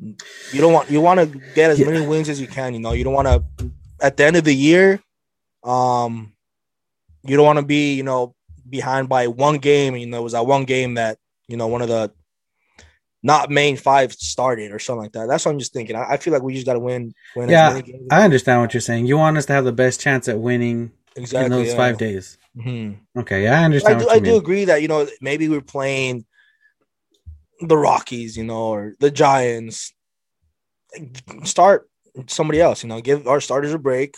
you 0.00 0.61
don't 0.61 0.72
want 0.72 0.90
you 0.90 1.00
want 1.00 1.20
to 1.20 1.26
get 1.54 1.70
as 1.70 1.78
Yeah. 1.80 1.87
many 1.87 2.06
wins 2.06 2.28
as 2.28 2.40
you 2.40 2.46
can. 2.46 2.74
You 2.74 2.80
know, 2.80 2.92
you 2.92 3.04
don't 3.04 3.14
want 3.14 3.28
to 3.28 3.70
at 4.00 4.16
the 4.16 4.24
end 4.24 4.37
of 4.37 4.44
the 4.44 4.54
year, 4.54 5.00
um, 5.64 6.32
you 7.24 7.37
don't 7.37 7.46
want 7.46 7.58
to 7.58 7.64
be 7.64 7.94
you 7.94 8.02
know 8.02 8.34
behind 8.68 9.08
by 9.08 9.26
one 9.26 9.58
game. 9.58 9.96
You 9.96 10.06
know, 10.06 10.20
it 10.20 10.22
was 10.22 10.32
that 10.32 10.46
one 10.46 10.64
game 10.64 10.94
that 10.94 11.18
you 11.48 11.56
know 11.56 11.66
one 11.66 11.82
of 11.82 11.88
the 11.88 12.12
not 13.22 13.50
main 13.50 13.76
five 13.76 14.12
started 14.12 14.70
or 14.72 14.78
something 14.78 15.02
like 15.02 15.12
that. 15.12 15.26
That's 15.26 15.44
what 15.44 15.52
I'm 15.52 15.58
just 15.58 15.72
thinking. 15.72 15.96
I, 15.96 16.12
I 16.12 16.16
feel 16.16 16.32
like 16.32 16.42
we 16.42 16.54
just 16.54 16.66
got 16.66 16.74
to 16.74 16.78
win. 16.78 17.12
Win 17.37 17.50
Yeah, 17.50 17.68
as 17.70 17.74
many 17.74 17.92
games. 17.92 18.08
I 18.11 18.22
understand 18.22 18.61
what 18.61 18.72
you're 18.74 18.80
saying. 18.80 19.06
You 19.06 19.18
want 19.18 19.37
us 19.37 19.46
to 19.46 19.52
have 19.52 19.64
the 19.64 19.72
best 19.72 20.00
chance 20.00 20.28
at 20.28 20.38
winning 20.38 20.92
exactly 21.16 21.46
in 21.46 21.50
those 21.50 21.68
yeah. 21.68 21.76
five 21.76 21.98
days. 21.98 22.38
Mhm. 22.56 22.98
Okay, 23.16 23.42
yeah, 23.42 23.58
I 23.58 23.62
I 23.62 23.64
understand 23.64 24.00
do, 24.00 24.06
what 24.06 24.16
I 24.16 24.18
do 24.20 24.37
agree 24.37 24.64
that 24.66 24.82
you 24.82 24.88
know 24.88 25.06
maybe 25.20 25.48
we're 25.48 25.61
playing 25.61 26.24
the 27.60 27.76
Rockies, 27.76 28.36
you 28.36 28.44
know, 28.44 28.68
or 28.68 28.94
the 29.00 29.10
Giants. 29.10 29.92
Start 31.44 31.88
somebody 32.26 32.60
else, 32.60 32.82
you 32.82 32.88
know, 32.88 33.00
give 33.00 33.26
our 33.28 33.40
starters 33.40 33.72
a 33.72 33.78
break. 33.78 34.14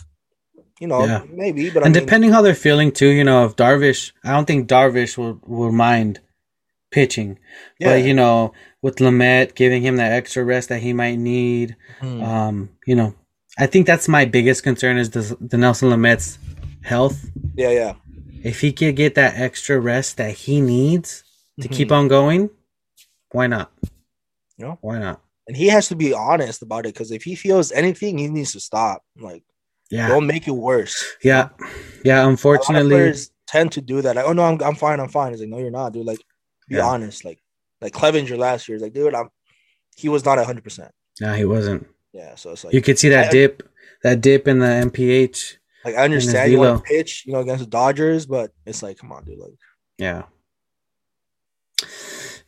You 0.79 0.87
know, 0.87 1.05
Yeah. 1.05 1.23
maybe, 1.29 1.69
but 1.69 1.83
I 1.83 1.85
and 1.85 1.93
mean, 1.95 2.03
depending 2.03 2.31
how 2.31 2.41
they're 2.41 2.55
feeling 2.55 2.91
too, 2.91 3.09
you 3.09 3.23
know, 3.23 3.45
if 3.45 3.55
Darvish, 3.55 4.13
I 4.23 4.31
don't 4.31 4.45
think 4.45 4.67
Darvish 4.67 5.15
will 5.17 5.39
will 5.45 5.71
mind 5.71 6.19
pitching, 6.91 7.37
yeah, 7.79 7.89
but 7.89 8.03
you 8.03 8.13
know, 8.15 8.53
with 8.81 8.95
Lamet 8.97 9.53
giving 9.53 9.83
him 9.83 9.97
that 9.97 10.11
extra 10.11 10.43
rest 10.43 10.69
that 10.69 10.81
he 10.81 10.91
might 10.93 11.17
need, 11.19 11.75
Mhm. 12.01 12.23
um, 12.23 12.69
you 12.87 12.95
know, 12.95 13.13
I 13.59 13.67
think 13.67 13.85
that's 13.85 14.07
my 14.07 14.25
biggest 14.25 14.63
concern 14.63 14.97
is 14.97 15.11
the, 15.11 15.37
the 15.39 15.57
Nelson 15.57 15.89
Lamet's 15.89 16.39
health. 16.83 17.29
yeah, 17.55 17.69
yeah. 17.69 17.93
If 18.43 18.61
he 18.61 18.73
could 18.73 18.95
get 18.95 19.13
that 19.15 19.37
extra 19.37 19.79
rest 19.79 20.17
that 20.17 20.31
he 20.31 20.61
needs 20.61 21.23
to 21.61 21.67
Mhm. 21.69 21.71
keep 21.71 21.91
on 21.91 22.07
going, 22.07 22.49
why 23.31 23.47
not? 23.47 23.71
Yeah. 24.57 24.75
Why 24.81 24.99
not? 24.99 25.21
and 25.47 25.57
he 25.57 25.67
has 25.67 25.87
to 25.89 25.95
be 25.95 26.13
honest 26.13 26.61
about 26.61 26.85
it 26.85 26.93
because 26.93 27.11
if 27.11 27.23
he 27.23 27.35
feels 27.35 27.71
anything, 27.71 28.17
he 28.19 28.27
needs 28.27 28.51
to 28.53 28.59
stop. 28.59 29.03
Like, 29.19 29.43
Yeah. 29.89 30.07
don't 30.07 30.27
make 30.27 30.47
it 30.47 30.51
worse. 30.51 31.03
Yeah. 31.23 31.49
Yeah. 32.05 32.17
A 32.17 32.19
lot 32.19 32.23
of 32.25 32.29
Unfortunately, 32.29 32.89
players 32.91 33.31
tend 33.47 33.71
to 33.73 33.81
do 33.81 34.01
that. 34.03 34.15
Like, 34.15 34.25
oh 34.25 34.33
no, 34.33 34.43
I'm, 34.43 34.61
I'm 34.61 34.75
fine, 34.75 34.99
I'm 34.99 35.09
fine. 35.09 35.33
It's 35.33 35.41
like, 35.41 35.49
no, 35.49 35.57
you're 35.57 35.71
not, 35.71 35.93
dude. 35.93 36.05
Like, 36.05 36.19
be 36.69 36.75
Yeah. 36.75 36.85
honest. 36.85 37.25
Like, 37.25 37.41
like 37.81 37.91
Clevenger 37.91 38.37
last 38.37 38.69
year 38.69 38.75
is 38.75 38.81
like, 38.83 38.93
dude, 38.93 39.15
I'm. 39.15 39.29
He 39.97 40.07
was 40.09 40.23
not 40.23 40.37
hundred 40.45 40.63
percent. 40.63 40.91
no, 41.19 41.33
he 41.33 41.43
wasn't. 41.45 41.87
Yeah, 42.13 42.35
so 42.35 42.51
it's 42.51 42.63
like 42.63 42.73
You 42.73 42.81
could 42.81 42.99
see 42.99 43.09
that 43.09 43.27
I- 43.27 43.31
dip, 43.31 43.63
that 44.03 44.21
dip 44.21 44.47
in 44.47 44.59
the 44.59 44.67
MPH. 44.67 45.57
Like 45.83 45.95
I 45.95 46.03
understand 46.05 46.51
you 46.51 46.59
want 46.59 46.77
to 46.85 46.87
pitch, 46.87 47.23
you 47.25 47.33
know, 47.33 47.39
against 47.39 47.63
the 47.63 47.69
Dodgers, 47.69 48.25
but 48.27 48.51
it's 48.65 48.83
like, 48.83 48.99
come 48.99 49.11
on, 49.11 49.25
dude. 49.25 49.39
Like, 49.39 49.53
Yeah. 49.97 50.23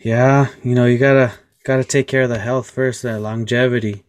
Yeah, 0.04 0.50
you 0.63 0.76
know, 0.76 0.86
you 0.86 0.98
gotta 0.98 1.34
gotta 1.63 1.84
take 1.84 2.08
care 2.08 2.24
of 2.24 2.30
the 2.30 2.39
health 2.39 2.70
first, 2.70 3.04
that 3.04 3.22
longevity. 3.22 4.04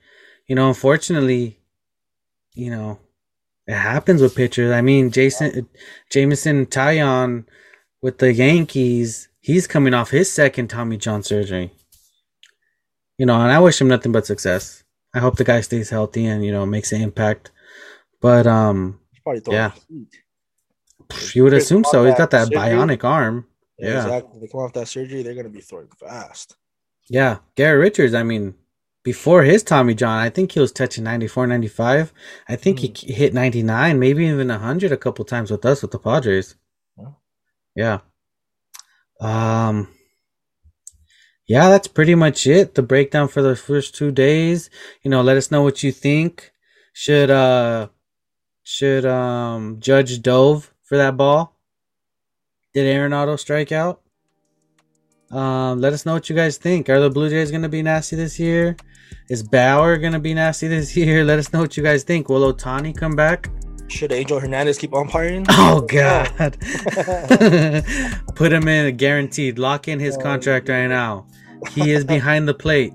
You 0.48 0.57
know, 0.57 0.68
unfortunately, 0.68 1.61
you 2.54 2.70
know, 2.70 2.98
it 3.66 3.74
happens 3.74 4.20
with 4.20 4.35
pitchers. 4.35 4.72
I 4.72 4.80
mean, 4.80 5.11
Jason 5.11 5.68
Jameson 6.11 6.66
Taillon 6.66 7.46
with 8.02 8.18
the 8.18 8.33
Yankees, 8.33 9.28
he's 9.40 9.66
coming 9.66 9.94
off 9.94 10.11
his 10.11 10.30
second 10.30 10.68
Tommy 10.68 10.96
John 10.96 11.22
surgery. 11.22 11.70
You 13.16 13.26
know, 13.26 13.40
and 13.40 13.52
I 13.52 13.61
wish 13.61 13.80
him 13.80 13.88
nothing 13.88 14.11
but 14.11 14.26
success. 14.26 14.83
I 15.14 15.20
hope 15.20 15.37
the 15.37 15.44
guy 15.44 15.61
stays 15.61 15.90
healthy 15.90 16.26
and, 16.26 16.44
you 16.44 16.50
know, 16.50 16.66
makes 16.66 16.90
an 16.90 17.00
impact. 17.00 17.52
But 18.20 18.48
um 18.48 18.98
probably 19.22 19.42
Yeah. 19.54 19.72
You 21.35 21.44
would 21.44 21.54
assume 21.54 21.85
so. 21.85 22.04
He's 22.04 22.16
got 22.16 22.30
that 22.33 22.48
bionic 22.48 23.04
arm. 23.04 23.46
Yeah, 23.78 24.06
exactly. 24.06 24.40
They 24.40 24.48
come 24.48 24.60
off 24.60 24.72
that 24.74 24.88
surgery, 24.88 25.22
they're 25.22 25.34
gonna 25.34 25.48
be 25.48 25.60
throwing 25.60 25.88
fast. 25.98 26.56
Yeah. 27.08 27.38
Garrett 27.56 27.80
Richards, 27.80 28.14
I 28.14 28.22
mean, 28.22 28.54
before 29.02 29.42
his 29.42 29.62
Tommy 29.62 29.94
John, 29.94 30.18
I 30.18 30.30
think 30.30 30.52
he 30.52 30.60
was 30.60 30.72
touching 30.72 31.04
94, 31.04 31.46
95. 31.46 32.12
I 32.48 32.56
think 32.56 32.78
Hmm. 32.78 32.87
he 32.96 33.12
hit 33.12 33.34
99, 33.34 33.98
maybe 33.98 34.26
even 34.26 34.48
100 34.50 34.92
a 34.92 34.96
couple 34.96 35.24
times 35.24 35.50
with 35.50 35.64
us 35.66 35.82
with 35.82 35.90
the 35.90 35.98
Padres. 35.98 36.56
Yeah. 36.98 37.12
Yeah. 37.76 38.00
Um 39.20 39.88
Yeah, 41.46 41.68
that's 41.68 41.88
pretty 41.88 42.14
much 42.14 42.46
it. 42.46 42.74
The 42.74 42.82
breakdown 42.82 43.28
for 43.28 43.42
the 43.42 43.56
first 43.56 43.94
2 43.94 44.10
days. 44.10 44.70
You 45.02 45.10
know, 45.10 45.22
let 45.22 45.37
us 45.37 45.50
know 45.50 45.62
what 45.62 45.82
you 45.82 45.92
think. 45.92 46.52
Should 46.94 47.30
uh 47.30 47.88
should 48.62 49.04
um 49.06 49.80
Judge 49.80 50.22
dove 50.22 50.72
for 50.84 50.96
that 50.96 51.16
ball? 51.16 51.53
Did 52.74 52.87
Arenado 52.96 53.38
strike 53.38 53.72
out? 53.72 54.00
Um, 55.30 55.80
let 55.80 55.92
us 55.92 56.04
know 56.04 56.14
what 56.14 56.28
you 56.28 56.37
guys 56.37 56.58
think. 56.58 56.88
Are 56.88 57.00
the 57.00 57.10
Blue 57.10 57.28
Jays 57.30 57.50
going 57.50 57.62
to 57.62 57.68
be 57.68 57.82
nasty 57.82 58.16
this 58.16 58.38
year? 58.38 58.76
Is 59.30 59.42
Bauer 59.42 59.96
going 59.96 60.12
to 60.12 60.18
be 60.18 60.34
nasty 60.34 60.68
this 60.76 60.96
year? 60.96 61.24
Let 61.24 61.38
us 61.38 61.52
know 61.52 61.60
what 61.60 61.76
you 61.76 61.82
guys 61.82 62.02
think. 62.02 62.28
Will 62.28 62.52
Ohtani 62.52 62.96
come 62.96 63.14
back? 63.16 63.48
Should 63.88 64.12
Angel 64.12 64.40
Hernandez 64.40 64.78
keep 64.78 64.94
umpiring? 64.94 65.44
Oh 65.50 65.82
God! 65.82 66.30
Put 68.34 68.52
him 68.52 68.66
in 68.66 68.87
a 68.87 68.92
guaranteed. 68.92 69.58
Lock 69.58 69.88
in 69.88 70.00
his 70.00 70.16
Oh, 70.16 70.20
contract 70.20 70.68
right 70.68 70.87
now. 70.87 71.26
He 71.70 71.92
is 71.92 72.04
behind 72.04 72.48
the 72.48 72.54
plate 72.54 72.92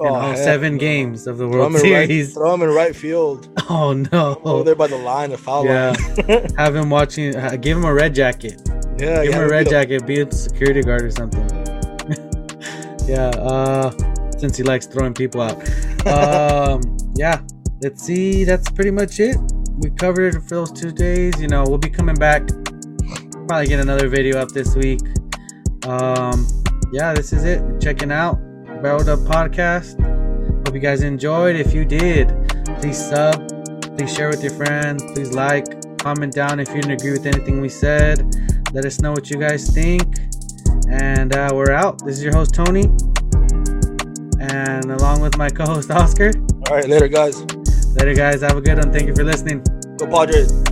in 0.00 0.06
all 0.06 0.36
seven 0.36 0.74
no. 0.74 0.78
games 0.78 1.26
of 1.26 1.38
the 1.38 1.48
Throw 1.48 1.58
World 1.58 1.72
right, 1.74 1.80
Series. 1.82 2.34
throw 2.34 2.54
him 2.54 2.62
in 2.62 2.68
right 2.70 2.94
field. 2.94 3.48
Oh 3.68 3.92
no! 4.12 4.40
Over 4.44 4.62
there 4.64 4.74
by 4.76 4.86
the 4.86 4.96
line, 4.96 5.30
the 5.30 5.38
foul 5.38 5.64
Yeah. 5.64 5.92
line. 6.28 6.46
Have 6.56 6.74
him 6.76 6.88
watching. 6.88 7.34
uh, 7.36 7.56
Give 7.56 7.76
him 7.76 7.84
a 7.84 7.92
red 7.92 8.14
jacket. 8.14 8.62
Yeah, 9.00 9.22
Give 9.22 9.32
yeah, 9.32 9.38
him 9.38 9.44
a 9.44 9.48
red 9.48 9.66
yeah. 9.66 9.70
jacket. 9.70 10.06
Be 10.06 10.20
a 10.20 10.32
security 10.32 10.82
guard 10.82 11.02
or 11.02 11.10
something. 11.10 11.42
yeah. 13.08 13.28
Uh, 13.28 13.90
since 14.38 14.56
he 14.56 14.62
likes 14.62 14.86
throwing 14.86 15.14
people 15.14 15.40
out. 15.40 15.56
Um, 16.06 16.96
yeah. 17.16 17.40
Let's 17.82 18.02
see. 18.02 18.44
That's 18.44 18.70
pretty 18.70 18.90
much 18.90 19.20
it. 19.20 19.36
We 19.76 19.90
covered 19.90 20.34
it 20.34 20.40
for 20.42 20.56
those 20.56 20.72
two 20.72 20.90
days. 20.90 21.40
You 21.40 21.48
know, 21.48 21.64
we'll 21.66 21.78
be 21.78 21.90
coming 21.90 22.16
back. 22.16 22.48
Probably 23.46 23.66
get 23.66 23.80
another 23.80 24.08
video 24.08 24.38
up 24.38 24.48
this 24.50 24.74
week. 24.74 25.00
Um, 25.84 26.46
yeah, 26.92 27.14
this 27.14 27.32
is 27.32 27.44
it. 27.44 27.62
Checking 27.80 28.10
out 28.10 28.36
Barreled 28.82 29.08
Up 29.08 29.20
Podcast. 29.20 29.96
Hope 30.66 30.74
you 30.74 30.80
guys 30.80 31.02
enjoyed. 31.02 31.56
If 31.56 31.72
you 31.72 31.84
did, 31.84 32.28
please 32.80 32.98
sub. 32.98 33.48
Please 33.96 34.12
share 34.12 34.28
with 34.28 34.42
your 34.42 34.52
friends. 34.52 35.02
Please 35.14 35.32
like. 35.32 35.64
Comment 35.98 36.32
down 36.32 36.60
if 36.60 36.68
you 36.68 36.76
didn't 36.76 36.92
agree 36.92 37.12
with 37.12 37.26
anything 37.26 37.60
we 37.60 37.68
said. 37.68 38.18
Let 38.72 38.84
us 38.84 39.00
know 39.00 39.12
what 39.12 39.30
you 39.30 39.38
guys 39.38 39.70
think. 39.70 40.18
And 40.90 41.34
uh, 41.34 41.50
we're 41.54 41.72
out. 41.72 42.04
This 42.04 42.18
is 42.18 42.24
your 42.24 42.34
host, 42.34 42.54
Tony. 42.54 42.84
And 44.40 44.92
along 44.92 45.20
with 45.20 45.36
my 45.38 45.48
co 45.48 45.64
host, 45.64 45.90
Oscar. 46.02 46.32
All 46.68 46.76
right, 46.76 46.88
later, 46.88 47.08
guys. 47.08 47.40
Later, 47.96 48.14
guys. 48.14 48.42
Have 48.42 48.56
a 48.56 48.60
good 48.60 48.78
one. 48.78 48.92
Thank 48.92 49.06
you 49.06 49.14
for 49.14 49.24
listening. 49.24 49.62
Go 49.96 50.06
Padres. 50.06 50.67